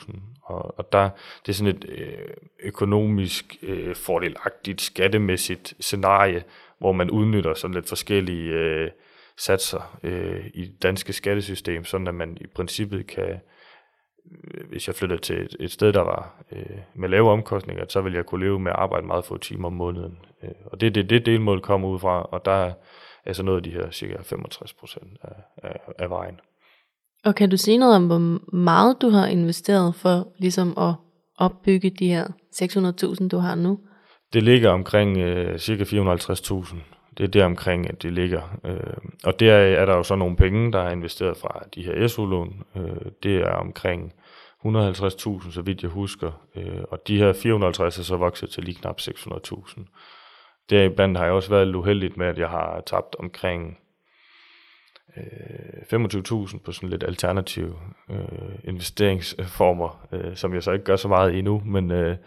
900.000, 0.06 0.20
og, 0.44 0.80
og 0.80 0.92
der, 0.92 1.10
det 1.46 1.52
er 1.52 1.54
sådan 1.54 1.76
et 1.76 1.86
øh, 1.90 2.28
økonomisk 2.64 3.58
øh, 3.62 3.96
fordelagtigt 3.96 4.82
skattemæssigt 4.82 5.74
scenarie, 5.80 6.44
hvor 6.78 6.92
man 6.92 7.12
udnytter 7.12 7.54
sådan 7.54 7.74
lidt 7.74 7.90
forskellige 7.90 8.52
øh, 8.52 8.90
satser 9.38 9.98
øh, 10.04 10.46
i 10.54 10.66
det 10.66 10.84
danske 10.84 11.14
skattesystem, 11.14 11.86
sådan 11.86 12.08
at 12.08 12.16
man 12.16 12.38
i 12.42 12.48
princippet 12.48 13.08
kan, 13.08 13.40
hvis 14.70 14.88
jeg 14.88 14.96
flyttede 14.96 15.22
til 15.22 15.36
et, 15.36 15.56
et 15.60 15.72
sted, 15.72 15.94
der 15.94 16.02
var 16.02 16.44
øh, 16.52 16.78
med 16.96 17.10
lave 17.10 17.32
omkostninger, 17.32 17.86
så 17.90 18.02
ville 18.02 18.18
jeg 18.18 18.26
kunne 18.26 18.46
leve 18.46 18.60
med 18.60 18.72
at 18.72 18.78
arbejde 18.78 19.08
meget 19.08 19.26
få 19.26 19.38
timer 19.38 19.68
om 19.68 19.74
måneden. 19.74 20.18
Øh, 20.44 20.50
og 20.66 20.82
det 20.82 20.88
er 20.88 20.92
det, 20.92 21.10
det 21.10 21.26
delmål 21.26 21.62
kommer 21.62 21.88
ud 21.88 22.00
fra, 22.00 22.22
og 22.22 22.46
der 22.46 22.72
er 23.26 23.34
så 23.34 23.44
noget 23.44 23.58
af 23.58 23.64
de 23.64 23.72
her 23.72 23.92
cirka 23.92 24.16
65 24.22 24.74
procent 24.74 25.18
af, 25.24 25.34
af, 25.64 25.80
af 26.00 26.10
vejen. 26.10 26.40
Og 27.26 27.36
kan 27.36 27.50
du 27.50 27.58
sige 27.58 27.78
noget 27.78 27.96
om, 27.96 28.08
hvor 28.08 28.56
meget 28.56 29.02
du 29.02 29.10
har 29.10 29.28
investeret 29.28 29.96
for 29.96 30.28
ligesom 30.40 30.78
at 30.78 30.94
opbygge 31.38 31.90
de 31.90 32.08
her 32.08 32.28
600.000, 32.56 33.28
du 33.28 33.38
har 33.38 33.56
nu? 33.56 33.80
Det 34.34 34.44
ligger 34.44 34.70
omkring 34.70 35.18
øh, 35.18 35.60
cirka 35.60 35.84
450.000. 35.84 36.76
Det 37.18 37.24
er 37.24 37.28
der 37.28 37.46
omkring, 37.46 37.90
at 37.90 38.04
det 38.04 38.14
ligger. 38.14 38.60
Øh, 38.66 38.98
og 39.24 39.40
der 39.40 39.54
er 39.54 39.86
der 39.86 39.96
jo 39.96 40.04
så 40.04 40.16
nogle 40.16 40.36
penge, 40.36 40.72
der 40.72 40.80
er 40.80 40.92
investeret 40.92 41.38
fra 41.38 41.64
de 41.76 41.84
her 41.84 42.08
SU-lån. 42.08 42.64
Øh, 42.76 43.12
det 43.24 43.36
er 43.36 43.52
omkring 43.52 44.14
150.000, 44.66 45.52
så 45.52 45.62
vidt 45.66 45.82
jeg 45.82 45.92
husker. 45.92 46.32
Øh, 46.56 46.82
og 46.92 47.08
de 47.08 47.18
her 47.18 47.34
450 47.34 48.00
er 48.00 48.04
så 48.04 48.18
vokset 48.18 48.50
til 48.50 48.64
lige 48.64 48.76
knap 48.76 49.00
600.000. 49.02 49.84
Deriblandt 50.70 51.18
har 51.18 51.26
jeg 51.26 51.34
også 51.34 51.50
været 51.50 51.76
uheldigt 51.76 52.18
med, 52.18 52.28
at 52.28 52.38
jeg 52.38 52.50
har 52.50 52.84
tabt 52.86 53.16
omkring 53.20 53.78
øh, 55.18 56.04
25.000 56.04 56.60
på 56.60 56.72
sådan 56.72 56.90
lidt 56.90 57.04
alternative 57.04 57.76
øh, 58.10 58.56
investeringsformer, 58.64 60.08
øh, 60.12 60.36
som 60.36 60.54
jeg 60.54 60.64
så 60.64 60.72
ikke 60.72 60.86
gør 60.86 60.96
så 60.96 61.08
meget 61.08 61.38
endnu, 61.38 61.62
men 61.66 61.92
øh, 61.92 62.18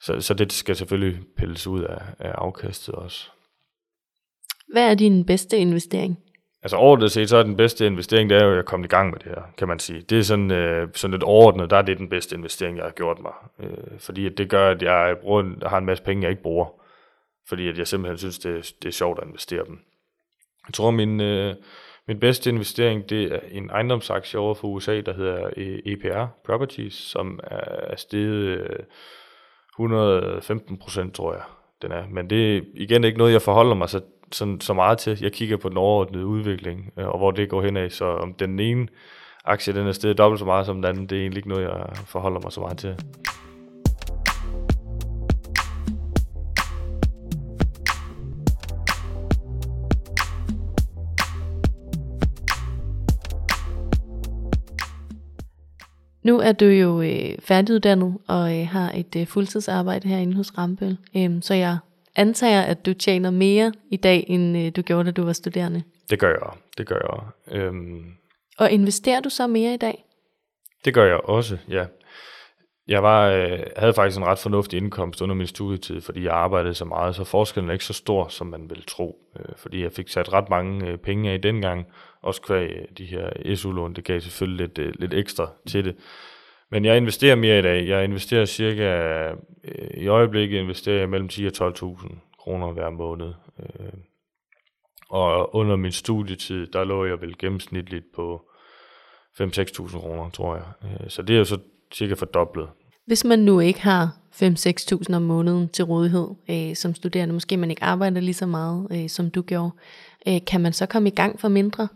så, 0.00 0.20
så 0.20 0.34
det 0.34 0.52
skal 0.52 0.76
selvfølgelig 0.76 1.22
pilles 1.36 1.66
ud 1.66 1.82
af, 1.82 2.02
af 2.18 2.32
afkastet 2.34 2.94
også. 2.94 3.30
Hvad 4.72 4.90
er 4.90 4.94
din 4.94 5.24
bedste 5.26 5.58
investering? 5.58 6.18
Altså 6.62 6.76
overordnet 6.76 7.12
set, 7.12 7.28
så 7.28 7.36
er 7.36 7.42
den 7.42 7.56
bedste 7.56 7.86
investering, 7.86 8.30
det 8.30 8.42
er 8.42 8.44
jo 8.44 8.58
at 8.58 8.64
komme 8.64 8.84
i 8.84 8.88
gang 8.88 9.10
med 9.10 9.18
det 9.18 9.26
her, 9.26 9.42
kan 9.58 9.68
man 9.68 9.78
sige. 9.78 10.00
Det 10.00 10.18
er 10.18 10.22
sådan, 10.22 10.50
øh, 10.50 10.88
sådan 10.94 11.12
lidt 11.12 11.22
overordnet, 11.22 11.70
der 11.70 11.76
er 11.76 11.82
det 11.82 11.98
den 11.98 12.08
bedste 12.08 12.36
investering, 12.36 12.76
jeg 12.76 12.84
har 12.84 12.92
gjort 12.92 13.18
mig. 13.22 13.32
Øh, 13.60 13.98
fordi 13.98 14.26
at 14.26 14.38
det 14.38 14.50
gør, 14.50 14.70
at 14.70 14.82
jeg 14.82 15.16
bruger, 15.22 15.68
har 15.68 15.78
en 15.78 15.86
masse 15.86 16.04
penge, 16.04 16.22
jeg 16.22 16.30
ikke 16.30 16.42
bruger. 16.42 16.66
Fordi 17.48 17.68
at 17.68 17.78
jeg 17.78 17.86
simpelthen 17.86 18.18
synes, 18.18 18.38
det, 18.38 18.74
det 18.82 18.88
er 18.88 18.92
sjovt 18.92 19.18
at 19.18 19.26
investere 19.26 19.64
dem. 19.64 19.78
Jeg 20.68 20.74
tror, 20.74 20.90
min, 20.90 21.20
øh, 21.20 21.54
min 22.08 22.20
bedste 22.20 22.50
investering, 22.50 23.10
det 23.10 23.32
er 23.32 23.40
en 23.50 23.70
ejendomsaktie 23.70 24.40
over 24.40 24.54
for 24.54 24.68
USA, 24.68 25.00
der 25.00 25.14
hedder 25.14 25.50
øh, 25.56 25.78
EPR 25.86 26.26
Properties, 26.46 26.94
som 26.94 27.40
er 27.42 27.96
steget 27.96 28.60
øh, 28.60 28.78
115 29.78 30.78
procent, 30.78 31.14
tror 31.14 31.32
jeg, 31.32 31.42
den 31.82 31.92
er. 31.92 32.06
Men 32.10 32.30
det 32.30 32.56
er 32.56 32.60
igen 32.74 33.04
ikke 33.04 33.18
noget, 33.18 33.32
jeg 33.32 33.42
forholder 33.42 33.74
mig 33.74 33.88
så, 33.88 34.00
sådan, 34.34 34.60
så 34.60 34.74
meget 34.74 34.98
til. 34.98 35.18
Jeg 35.20 35.32
kigger 35.32 35.56
på 35.56 35.68
den 35.68 35.76
overordnede 35.76 36.26
udvikling, 36.26 36.92
øh, 36.98 37.08
og 37.08 37.18
hvor 37.18 37.30
det 37.30 37.48
går 37.48 37.62
hen 37.62 37.76
af. 37.76 37.92
Så 37.92 38.04
om 38.04 38.34
den 38.34 38.60
ene 38.60 38.88
aktie 39.44 39.74
den 39.74 39.86
er 39.86 39.92
steget 39.92 40.18
dobbelt 40.18 40.38
så 40.38 40.44
meget 40.44 40.66
som 40.66 40.76
den 40.76 40.84
anden, 40.84 41.06
det 41.06 41.16
er 41.16 41.20
egentlig 41.20 41.38
ikke 41.38 41.48
noget, 41.48 41.62
jeg 41.62 41.86
forholder 42.06 42.40
mig 42.40 42.52
så 42.52 42.60
meget 42.60 42.78
til. 42.78 42.96
Nu 56.22 56.38
er 56.38 56.52
du 56.52 56.64
jo 56.64 57.02
øh, 57.02 57.38
færdiguddannet 57.38 58.18
og 58.28 58.58
øh, 58.58 58.68
har 58.68 58.92
et 58.94 59.16
øh, 59.16 59.26
fuldtidsarbejde 59.26 60.08
herinde 60.08 60.36
hos 60.36 60.58
Rambøl, 60.58 60.96
øh, 61.16 61.42
så 61.42 61.54
jeg 61.54 61.78
antager, 62.16 62.62
at 62.62 62.86
du 62.86 62.94
tjener 62.94 63.30
mere 63.30 63.72
i 63.90 63.96
dag, 63.96 64.24
end 64.28 64.58
øh, 64.58 64.72
du 64.76 64.82
gjorde, 64.82 65.04
da 65.04 65.10
du 65.10 65.24
var 65.24 65.32
studerende. 65.32 65.82
Det 66.10 66.18
gør 66.18 66.28
jeg, 66.28 66.50
det 66.78 66.86
gør 66.86 66.96
jeg. 67.12 67.56
Øhm, 67.58 68.04
Og 68.58 68.70
investerer 68.70 69.20
du 69.20 69.28
så 69.28 69.46
mere 69.46 69.74
i 69.74 69.76
dag? 69.76 70.04
det 70.84 70.94
gør 70.94 71.04
jeg 71.04 71.16
også, 71.16 71.58
ja. 71.68 71.86
Jeg 72.88 73.02
var, 73.02 73.28
øh, 73.28 73.58
havde 73.76 73.94
faktisk 73.94 74.18
en 74.18 74.26
ret 74.26 74.38
fornuftig 74.38 74.76
indkomst 74.76 75.22
under 75.22 75.34
min 75.34 75.46
studietid, 75.46 76.00
fordi 76.00 76.24
jeg 76.24 76.32
arbejdede 76.32 76.74
så 76.74 76.84
meget, 76.84 77.16
så 77.16 77.24
forskellen 77.24 77.68
er 77.68 77.72
ikke 77.72 77.84
så 77.84 77.92
stor, 77.92 78.28
som 78.28 78.46
man 78.46 78.70
vil 78.70 78.84
tro. 78.86 79.18
Øh, 79.38 79.54
fordi 79.56 79.82
jeg 79.82 79.92
fik 79.92 80.08
sat 80.08 80.32
ret 80.32 80.50
mange 80.50 80.86
øh, 80.86 80.98
penge 80.98 81.30
af 81.30 81.42
dengang, 81.42 81.86
også 82.22 82.42
kvæg 82.42 82.70
øh, 82.70 82.84
de 82.98 83.04
her 83.04 83.54
SU-lån, 83.56 83.94
det 83.94 84.04
gav 84.04 84.20
selvfølgelig 84.20 84.66
lidt, 84.66 84.78
øh, 84.78 84.92
lidt 84.98 85.14
ekstra 85.14 85.50
til 85.68 85.84
det. 85.84 85.96
Men 86.70 86.84
jeg 86.84 86.96
investerer 86.96 87.34
mere 87.34 87.58
i 87.58 87.62
dag. 87.62 87.88
Jeg 87.88 88.04
investerer 88.04 88.44
cirka, 88.44 88.82
øh, 89.64 90.02
i 90.02 90.06
øjeblikket 90.06 90.58
investerer 90.58 90.98
jeg 90.98 91.08
mellem 91.08 91.28
10 91.28 91.46
og 91.46 91.52
12.000 91.52 92.36
kroner 92.38 92.72
hver 92.72 92.90
måned. 92.90 93.32
Øh, 93.58 93.92
og 95.10 95.54
under 95.54 95.76
min 95.76 95.92
studietid, 95.92 96.66
der 96.66 96.84
lå 96.84 97.04
jeg 97.04 97.20
vel 97.20 97.38
gennemsnitligt 97.38 98.04
på 98.14 98.42
5-6.000 99.40 100.00
kroner, 100.00 100.30
tror 100.30 100.54
jeg. 100.56 100.64
Øh, 100.84 101.10
så 101.10 101.22
det 101.22 101.34
er 101.34 101.38
jo 101.38 101.44
så 101.44 101.58
cirka 101.94 102.14
fordoblet. 102.14 102.68
Hvis 103.06 103.24
man 103.24 103.38
nu 103.38 103.60
ikke 103.60 103.82
har 103.82 104.16
5-6.000 104.32 105.14
om 105.14 105.22
måneden 105.22 105.68
til 105.68 105.84
rådighed 105.84 106.28
øh, 106.50 106.76
som 106.76 106.94
studerende, 106.94 107.34
måske 107.34 107.56
man 107.56 107.70
ikke 107.70 107.84
arbejder 107.84 108.20
lige 108.20 108.34
så 108.34 108.46
meget, 108.46 108.86
øh, 108.90 109.08
som 109.08 109.30
du 109.30 109.42
gjorde, 109.42 109.70
øh, 110.28 110.40
kan 110.46 110.60
man 110.60 110.72
så 110.72 110.86
komme 110.86 111.08
i 111.08 111.14
gang 111.14 111.40
for 111.40 111.48
mindre? 111.48 111.88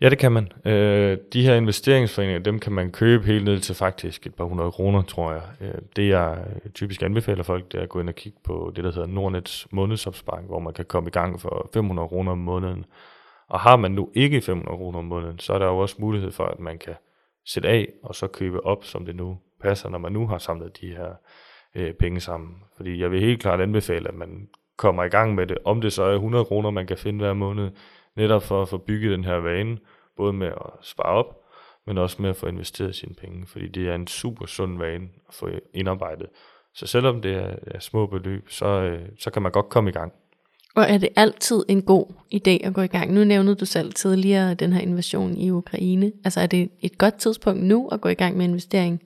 Ja, 0.00 0.08
det 0.08 0.18
kan 0.18 0.32
man. 0.32 0.52
Øh, 0.64 1.18
de 1.32 1.42
her 1.42 1.54
investeringsforeninger, 1.54 2.38
dem 2.38 2.58
kan 2.58 2.72
man 2.72 2.90
købe 2.92 3.26
helt 3.26 3.44
ned 3.44 3.60
til 3.60 3.74
faktisk 3.74 4.26
et 4.26 4.34
par 4.34 4.44
hundrede 4.44 4.72
kroner, 4.72 5.02
tror 5.02 5.32
jeg. 5.32 5.42
Øh, 5.60 5.74
det 5.96 6.08
jeg 6.08 6.44
øh, 6.64 6.70
typisk 6.70 7.02
anbefaler 7.02 7.42
folk, 7.42 7.72
det 7.72 7.78
er 7.78 7.82
at 7.82 7.88
gå 7.88 8.00
ind 8.00 8.08
og 8.08 8.14
kigge 8.14 8.38
på 8.44 8.72
det, 8.76 8.84
der 8.84 8.92
hedder 8.92 9.06
Nordnets 9.06 9.68
månedsopsparing, 9.70 10.46
hvor 10.46 10.58
man 10.58 10.74
kan 10.74 10.84
komme 10.84 11.08
i 11.08 11.10
gang 11.10 11.40
for 11.40 11.70
500 11.74 12.08
kroner 12.08 12.32
om 12.32 12.38
måneden. 12.38 12.84
Og 13.48 13.60
har 13.60 13.76
man 13.76 13.90
nu 13.90 14.10
ikke 14.14 14.40
500 14.40 14.76
kroner 14.76 14.98
om 14.98 15.04
måneden, 15.04 15.38
så 15.38 15.52
er 15.52 15.58
der 15.58 15.66
jo 15.66 15.78
også 15.78 15.96
mulighed 15.98 16.30
for, 16.30 16.44
at 16.44 16.60
man 16.60 16.78
kan 16.78 16.94
sætte 17.46 17.68
af 17.68 17.88
og 18.02 18.14
så 18.14 18.26
købe 18.26 18.66
op, 18.66 18.84
som 18.84 19.06
det 19.06 19.16
nu 19.16 19.38
passer, 19.62 19.88
når 19.88 19.98
man 19.98 20.12
nu 20.12 20.26
har 20.26 20.38
samlet 20.38 20.80
de 20.80 20.86
her 20.86 21.08
øh, 21.74 21.94
penge 21.94 22.20
sammen. 22.20 22.54
Fordi 22.76 23.00
jeg 23.00 23.10
vil 23.10 23.20
helt 23.20 23.42
klart 23.42 23.60
anbefale, 23.60 24.08
at 24.08 24.14
man 24.14 24.48
kommer 24.76 25.04
i 25.04 25.08
gang 25.08 25.34
med 25.34 25.46
det, 25.46 25.58
om 25.64 25.80
det 25.80 25.92
så 25.92 26.02
er 26.02 26.14
100 26.14 26.44
kroner, 26.44 26.70
man 26.70 26.86
kan 26.86 26.98
finde 26.98 27.24
hver 27.24 27.32
måned, 27.32 27.70
netop 28.16 28.42
for 28.42 28.62
at 28.62 28.68
få 28.68 28.78
bygget 28.78 29.12
den 29.12 29.24
her 29.24 29.36
vane, 29.36 29.78
både 30.16 30.32
med 30.32 30.46
at 30.46 30.70
spare 30.82 31.12
op, 31.12 31.40
men 31.86 31.98
også 31.98 32.22
med 32.22 32.30
at 32.30 32.36
få 32.36 32.46
investeret 32.46 32.94
sine 32.94 33.14
penge, 33.14 33.46
fordi 33.46 33.68
det 33.68 33.88
er 33.88 33.94
en 33.94 34.06
super 34.06 34.46
sund 34.46 34.78
vane 34.78 35.08
at 35.28 35.34
få 35.34 35.48
indarbejdet. 35.74 36.26
Så 36.74 36.86
selvom 36.86 37.22
det 37.22 37.34
er, 37.34 37.54
er 37.66 37.78
små 37.78 38.06
beløb, 38.06 38.50
så, 38.50 38.66
øh, 38.66 39.08
så 39.18 39.30
kan 39.30 39.42
man 39.42 39.52
godt 39.52 39.68
komme 39.68 39.90
i 39.90 39.92
gang. 39.92 40.12
Og 40.76 40.84
er 40.88 40.98
det 40.98 41.08
altid 41.16 41.64
en 41.68 41.82
god 41.82 42.06
idé 42.34 42.66
at 42.66 42.74
gå 42.74 42.80
i 42.80 42.86
gang? 42.86 43.12
Nu 43.12 43.24
nævnede 43.24 43.56
du 43.56 43.64
selv 43.64 43.92
tidligere 43.92 44.54
den 44.54 44.72
her 44.72 44.80
invasion 44.80 45.36
i 45.36 45.50
Ukraine. 45.50 46.12
Altså 46.24 46.40
er 46.40 46.46
det 46.46 46.70
et 46.80 46.98
godt 46.98 47.14
tidspunkt 47.14 47.62
nu 47.62 47.88
at 47.88 48.00
gå 48.00 48.08
i 48.08 48.14
gang 48.14 48.36
med 48.36 48.44
investering? 48.44 49.02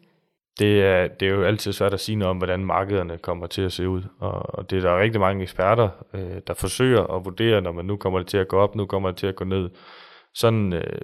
Det 0.59 0.83
er, 0.83 1.09
det 1.09 1.29
er 1.29 1.33
jo 1.33 1.43
altid 1.43 1.73
svært 1.73 1.95
at 1.95 2.01
sige 2.01 2.17
noget 2.17 2.31
om, 2.31 2.37
hvordan 2.37 2.65
markederne 2.65 3.19
kommer 3.19 3.47
til 3.47 3.63
at 3.63 3.73
se 3.73 3.89
ud. 3.89 4.03
Og, 4.19 4.55
og 4.55 4.71
det 4.71 4.79
er 4.79 4.83
der 4.83 5.01
rigtig 5.01 5.21
mange 5.21 5.43
eksperter, 5.43 5.89
øh, 6.15 6.41
der 6.47 6.55
forsøger 6.55 7.03
at 7.03 7.25
vurdere, 7.25 7.61
når 7.61 7.73
man 7.73 7.85
nu 7.85 7.97
kommer 7.97 8.19
det 8.19 8.29
til 8.29 8.39
at 8.39 8.49
gå 8.49 8.59
op, 8.59 8.75
nu 8.75 8.87
kommer 8.87 9.11
det 9.11 9.19
til 9.19 9.27
at 9.27 9.37
gå 9.37 9.45
ned. 9.45 9.71
Sådan 10.35 10.73
øh, 10.73 11.01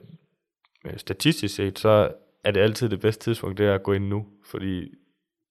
statistisk 0.97 1.55
set, 1.55 1.79
så 1.79 2.13
er 2.45 2.51
det 2.51 2.61
altid 2.61 2.89
det 2.89 3.01
bedste 3.01 3.25
tidspunkt, 3.25 3.59
det 3.59 3.67
er 3.67 3.75
at 3.75 3.83
gå 3.83 3.93
ind 3.93 4.09
nu. 4.09 4.27
Fordi 4.51 4.89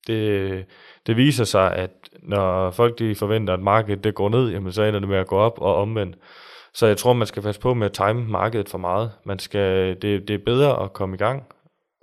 det, 0.06 0.66
det 1.06 1.16
viser 1.16 1.44
sig, 1.44 1.72
at 1.72 1.90
når 2.22 2.70
folk 2.70 2.98
de 2.98 3.14
forventer, 3.14 3.54
at 3.54 3.60
markedet 3.60 4.04
det 4.04 4.14
går 4.14 4.28
ned, 4.28 4.50
jamen 4.50 4.72
så 4.72 4.82
ender 4.82 5.00
det 5.00 5.08
med 5.08 5.18
at 5.18 5.26
gå 5.26 5.36
op 5.36 5.58
og 5.60 5.74
omvendt. 5.74 6.16
Så 6.74 6.86
jeg 6.86 6.96
tror, 6.96 7.12
man 7.12 7.26
skal 7.26 7.42
passe 7.42 7.60
på 7.60 7.74
med 7.74 7.86
at 7.86 7.92
time 7.92 8.24
markedet 8.24 8.68
for 8.68 8.78
meget. 8.78 9.10
Man 9.24 9.38
skal, 9.38 9.88
det, 10.02 10.28
det 10.28 10.30
er 10.30 10.44
bedre 10.46 10.82
at 10.82 10.92
komme 10.92 11.14
i 11.14 11.18
gang, 11.18 11.42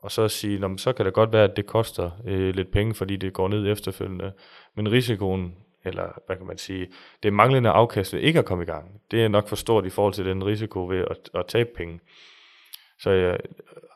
og 0.03 0.11
så 0.11 0.27
sige, 0.27 0.59
Nå, 0.59 0.77
så 0.77 0.93
kan 0.93 1.05
det 1.05 1.13
godt 1.13 1.33
være, 1.33 1.43
at 1.43 1.57
det 1.57 1.65
koster 1.65 2.11
øh, 2.25 2.55
lidt 2.55 2.71
penge, 2.71 2.93
fordi 2.93 3.15
det 3.15 3.33
går 3.33 3.47
ned 3.47 3.71
efterfølgende. 3.71 4.31
Men 4.75 4.91
risikoen, 4.91 5.55
eller 5.85 6.07
hvad 6.25 6.35
kan 6.37 6.47
man 6.47 6.57
sige, 6.57 6.87
det 7.23 7.33
manglende 7.33 7.69
afkast 7.69 8.13
ved 8.13 8.21
ikke 8.21 8.39
at 8.39 8.45
komme 8.45 8.63
i 8.63 8.67
gang. 8.67 9.01
Det 9.11 9.23
er 9.23 9.27
nok 9.27 9.47
for 9.47 9.55
stort 9.55 9.85
i 9.85 9.89
forhold 9.89 10.13
til 10.13 10.25
den 10.25 10.45
risiko 10.45 10.87
ved 10.87 10.99
at, 10.99 11.29
at 11.33 11.45
tabe 11.47 11.69
penge. 11.75 11.99
Så 12.99 13.09
øh, 13.09 13.39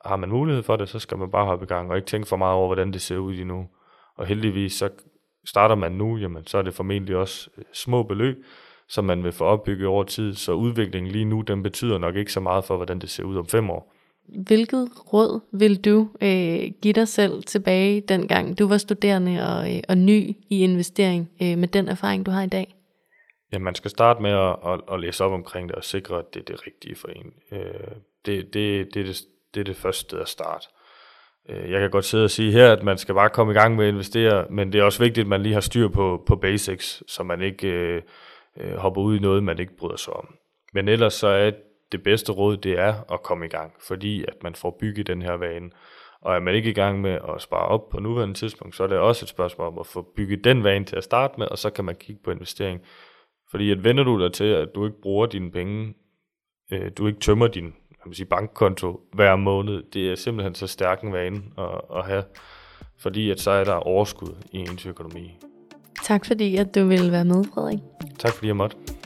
har 0.06 0.15
man 0.15 0.30
mulighed 0.30 0.63
for 0.63 0.76
det, 0.76 0.89
så 0.89 1.00
skal 1.00 1.17
man 1.17 1.32
bare 1.32 1.46
hoppe 1.46 1.63
i 1.63 1.67
gang, 1.67 1.91
og 1.91 1.98
ikke 1.98 2.08
tænke 2.08 2.28
for 2.28 2.38
meget 2.38 2.56
over, 2.56 2.67
hvordan 2.67 2.93
det 2.93 3.02
ser 3.02 3.17
ud 3.17 3.36
endnu. 3.36 3.67
Og 4.15 4.26
heldigvis, 4.26 4.74
så 4.74 4.89
starter 5.46 5.76
man 5.76 5.91
nu, 5.91 6.17
jamen, 6.17 6.48
så 6.48 6.58
er 6.58 6.62
det 6.62 6.74
formentlig 6.74 7.15
også 7.15 7.50
øh, 7.58 7.63
små 7.74 8.04
beløb, 8.04 8.46
som 8.88 9.06
man 9.06 9.24
vil 9.24 9.32
få 9.32 9.46
opbygget 9.46 9.88
over 9.88 10.04
tid, 10.04 10.34
så 10.34 10.52
udviklingen 10.52 11.12
lige 11.12 11.26
nu, 11.26 11.41
den 11.41 11.63
betyder 11.63 11.98
nok 11.98 12.15
ikke 12.15 12.34
så 12.34 12.39
meget 12.39 12.65
for, 12.65 12.76
hvordan 12.76 13.00
det 13.00 13.10
ser 13.10 13.24
ud 13.24 13.38
om 13.38 13.46
fem 13.46 13.70
år. 13.70 13.96
Hvilket 14.27 14.89
råd 15.13 15.39
vil 15.51 15.85
du 15.85 16.09
øh, 16.21 16.71
give 16.81 16.93
dig 16.93 17.07
selv 17.07 17.43
tilbage, 17.43 18.01
dengang 18.01 18.59
du 18.59 18.67
var 18.67 18.77
studerende 18.77 19.31
og, 19.31 19.75
øh, 19.75 19.81
og 19.89 19.97
ny 19.97 20.35
i 20.49 20.63
investering, 20.63 21.29
øh, 21.41 21.57
med 21.57 21.67
den 21.67 21.87
erfaring, 21.87 22.25
du 22.25 22.31
har 22.31 22.43
i 22.43 22.47
dag? 22.47 22.75
Ja, 23.53 23.59
man 23.59 23.75
skal 23.75 23.91
starte 23.91 24.21
med 24.21 24.31
at, 24.31 24.55
at, 24.65 24.81
at 24.91 24.99
læse 24.99 25.23
op 25.23 25.31
omkring 25.31 25.69
det 25.69 25.75
og 25.75 25.83
sikre, 25.83 26.19
at 26.19 26.33
det 26.33 26.39
er 26.39 26.43
det 26.43 26.67
rigtige 26.67 26.95
for 26.95 27.07
en. 27.07 27.33
Øh, 27.51 27.61
det, 28.25 28.53
det, 28.53 28.93
det, 28.93 28.99
er 28.99 29.05
det, 29.05 29.21
det 29.53 29.59
er 29.59 29.63
det 29.63 29.75
første 29.75 30.01
sted 30.01 30.19
at 30.19 30.29
starte. 30.29 30.67
Øh, 31.49 31.71
jeg 31.71 31.79
kan 31.79 31.89
godt 31.89 32.05
sidde 32.05 32.23
og 32.23 32.31
sige 32.31 32.51
her, 32.51 32.71
at 32.71 32.83
man 32.83 32.97
skal 32.97 33.15
bare 33.15 33.29
komme 33.29 33.53
i 33.53 33.55
gang 33.55 33.75
med 33.75 33.85
at 33.85 33.91
investere, 33.91 34.45
men 34.49 34.73
det 34.73 34.79
er 34.79 34.83
også 34.83 35.03
vigtigt, 35.03 35.25
at 35.25 35.29
man 35.29 35.43
lige 35.43 35.53
har 35.53 35.61
styr 35.61 35.87
på, 35.87 36.23
på 36.27 36.35
basics, 36.35 37.03
så 37.07 37.23
man 37.23 37.41
ikke 37.41 37.67
øh, 37.67 38.01
øh, 38.57 38.75
hopper 38.75 39.01
ud 39.01 39.17
i 39.17 39.19
noget, 39.19 39.43
man 39.43 39.59
ikke 39.59 39.77
bryder 39.77 39.97
sig 39.97 40.13
om. 40.13 40.35
Men 40.73 40.87
ellers 40.87 41.13
så 41.13 41.27
er 41.27 41.51
det 41.91 42.04
bedste 42.04 42.32
råd, 42.32 42.58
det 42.58 42.80
er 42.80 43.13
at 43.13 43.23
komme 43.23 43.45
i 43.45 43.50
gang, 43.50 43.73
fordi 43.88 44.26
at 44.28 44.43
man 44.43 44.56
får 44.56 44.78
bygget 44.80 45.08
den 45.08 45.21
her 45.21 45.34
vane. 45.34 45.69
Og 46.21 46.36
er 46.36 46.39
man 46.39 46.56
ikke 46.56 46.69
i 46.69 46.73
gang 46.73 47.02
med 47.02 47.12
at 47.12 47.41
spare 47.41 47.67
op 47.67 47.89
på 47.89 48.00
nuværende 48.00 48.34
tidspunkt, 48.34 48.76
så 48.76 48.84
er 48.84 48.88
det 48.88 48.97
også 48.97 49.26
et 49.26 49.30
spørgsmål 49.30 49.67
om 49.67 49.80
at 49.80 49.88
få 49.88 50.02
bygget 50.15 50.43
den 50.43 50.63
vane 50.63 50.86
til 50.86 50.95
at 50.95 51.04
starte 51.04 51.34
med, 51.38 51.47
og 51.47 51.58
så 51.58 51.69
kan 51.69 51.86
man 51.86 51.95
kigge 51.95 52.21
på 52.23 52.32
investering. 52.32 52.82
Fordi 53.52 53.71
at 53.71 53.84
vender 53.84 54.04
du 54.04 54.23
dig 54.23 54.34
til, 54.34 54.43
at 54.43 54.76
du 54.76 54.86
ikke 54.86 55.02
bruger 55.02 55.26
dine 55.26 55.52
penge, 55.52 55.93
øh, 56.71 56.91
du 56.97 57.08
ikke 57.08 57.19
tømmer 57.19 57.47
din 57.47 57.73
kan 58.08 58.10
man 58.10 58.15
sige, 58.15 58.26
bankkonto 58.26 59.00
hver 59.13 59.36
måned, 59.36 59.84
det 59.93 60.12
er 60.12 60.15
simpelthen 60.15 60.56
så 60.56 60.67
stærk 60.67 61.02
en 61.04 61.13
vane 61.13 61.41
at, 61.58 61.82
at 61.95 62.06
have, 62.06 62.23
fordi 63.00 63.32
at 63.32 63.39
så 63.39 63.52
er 63.52 63.63
der 63.63 63.73
overskud 63.73 64.36
i 64.52 64.58
ens 64.58 64.86
økonomi. 64.86 65.39
Tak 66.04 66.26
fordi, 66.26 66.58
at 66.58 66.76
du 66.76 66.86
ville 66.86 67.12
være 67.12 67.26
med, 67.26 67.43
Frederik. 67.54 67.80
Tak 68.19 68.34
fordi 68.34 68.47
jeg 68.47 68.56
måtte. 68.56 68.96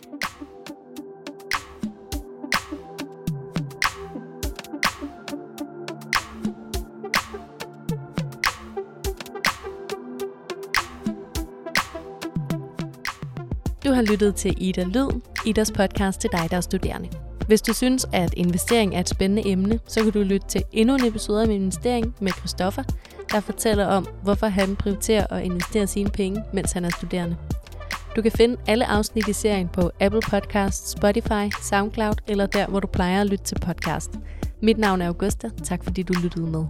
Du 13.92 13.96
har 13.96 14.02
lyttet 14.02 14.36
til 14.36 14.56
Ida 14.58 14.84
Lyd, 14.84 15.22
Idas 15.46 15.72
podcast 15.72 16.22
til 16.22 16.30
dig, 16.32 16.48
der 16.52 16.58
er 16.58 16.62
studerende. 16.62 17.10
Hvis 17.48 17.62
du 17.62 17.74
synes, 17.74 18.06
at 18.14 18.34
investering 18.38 18.96
er 18.96 19.00
et 19.00 19.10
spændende 19.10 19.48
emne, 19.48 19.80
så 19.88 20.04
kan 20.04 20.12
du 20.12 20.20
lytte 20.20 20.48
til 20.48 20.64
endnu 20.72 20.96
en 20.96 21.06
episode 21.06 21.44
om 21.44 21.52
investering 21.52 22.16
med 22.22 22.32
Christoffer, 22.32 22.84
der 23.32 23.40
fortæller 23.40 23.86
om, 23.86 24.08
hvorfor 24.24 24.48
han 24.48 24.76
prioriterer 24.76 25.28
at 25.28 25.44
investere 25.44 25.88
sine 25.88 26.10
penge, 26.10 26.44
mens 26.54 26.72
han 26.72 26.86
er 26.86 26.90
studerende. 26.90 27.36
Du 28.16 28.22
kan 28.22 28.32
finde 28.32 28.58
alle 28.68 28.86
afsnit 28.86 29.28
i 29.28 29.34
serien 29.34 29.68
på 29.68 29.92
Apple 30.00 30.22
Podcasts, 30.30 30.92
Spotify, 30.92 31.56
SoundCloud 31.62 32.16
eller 32.28 32.46
der, 32.46 32.68
hvor 32.68 32.80
du 32.80 32.88
plejer 32.88 33.22
at 33.22 33.28
lytte 33.28 33.44
til 33.44 33.60
podcast. 33.60 34.12
Mit 34.62 34.78
navn 34.78 35.02
er 35.02 35.08
Augusta. 35.08 35.50
Tak 35.64 35.84
fordi 35.84 36.04
du 36.04 36.14
lyttede 36.24 36.46
med. 36.46 36.66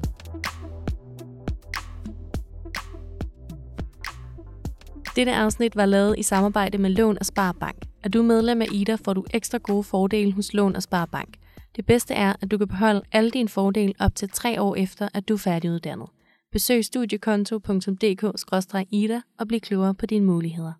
Dette 5.15 5.34
afsnit 5.34 5.76
var 5.76 5.86
lavet 5.86 6.15
i 6.17 6.24
samarbejde 6.24 6.78
med 6.78 6.89
Lån 6.89 7.17
og 7.19 7.26
Sparbank. 7.26 7.86
Er 8.04 8.10
du 8.10 8.24
medlem 8.24 8.62
af 8.62 8.65
IDA, 8.71 8.95
får 8.95 9.13
du 9.13 9.26
ekstra 9.34 9.58
gode 9.58 9.84
fordele 9.84 10.34
hos 10.34 10.54
Lån 10.54 10.76
og 10.76 10.84
Sparbank. 10.84 11.38
Det 11.76 11.86
bedste 11.86 12.13
er, 12.13 12.34
at 12.41 12.52
du 12.52 12.58
kan 12.58 12.67
beholde 12.67 13.02
alle 13.12 13.32
dine 13.32 13.50
fordele 13.50 13.93
op 14.00 14.15
til 14.15 14.30
tre 14.30 14.62
år 14.62 14.76
efter, 14.76 15.10
at 15.13 15.30
du 15.30 15.34
er 15.34 15.38
færdiguddannet. 15.38 16.08
Besøg 16.52 16.86
studiekonto.dk-ida 16.86 19.21
og 19.39 19.47
bliv 19.47 19.60
klogere 19.60 19.95
på 19.95 20.06
dine 20.06 20.26
muligheder. 20.26 20.74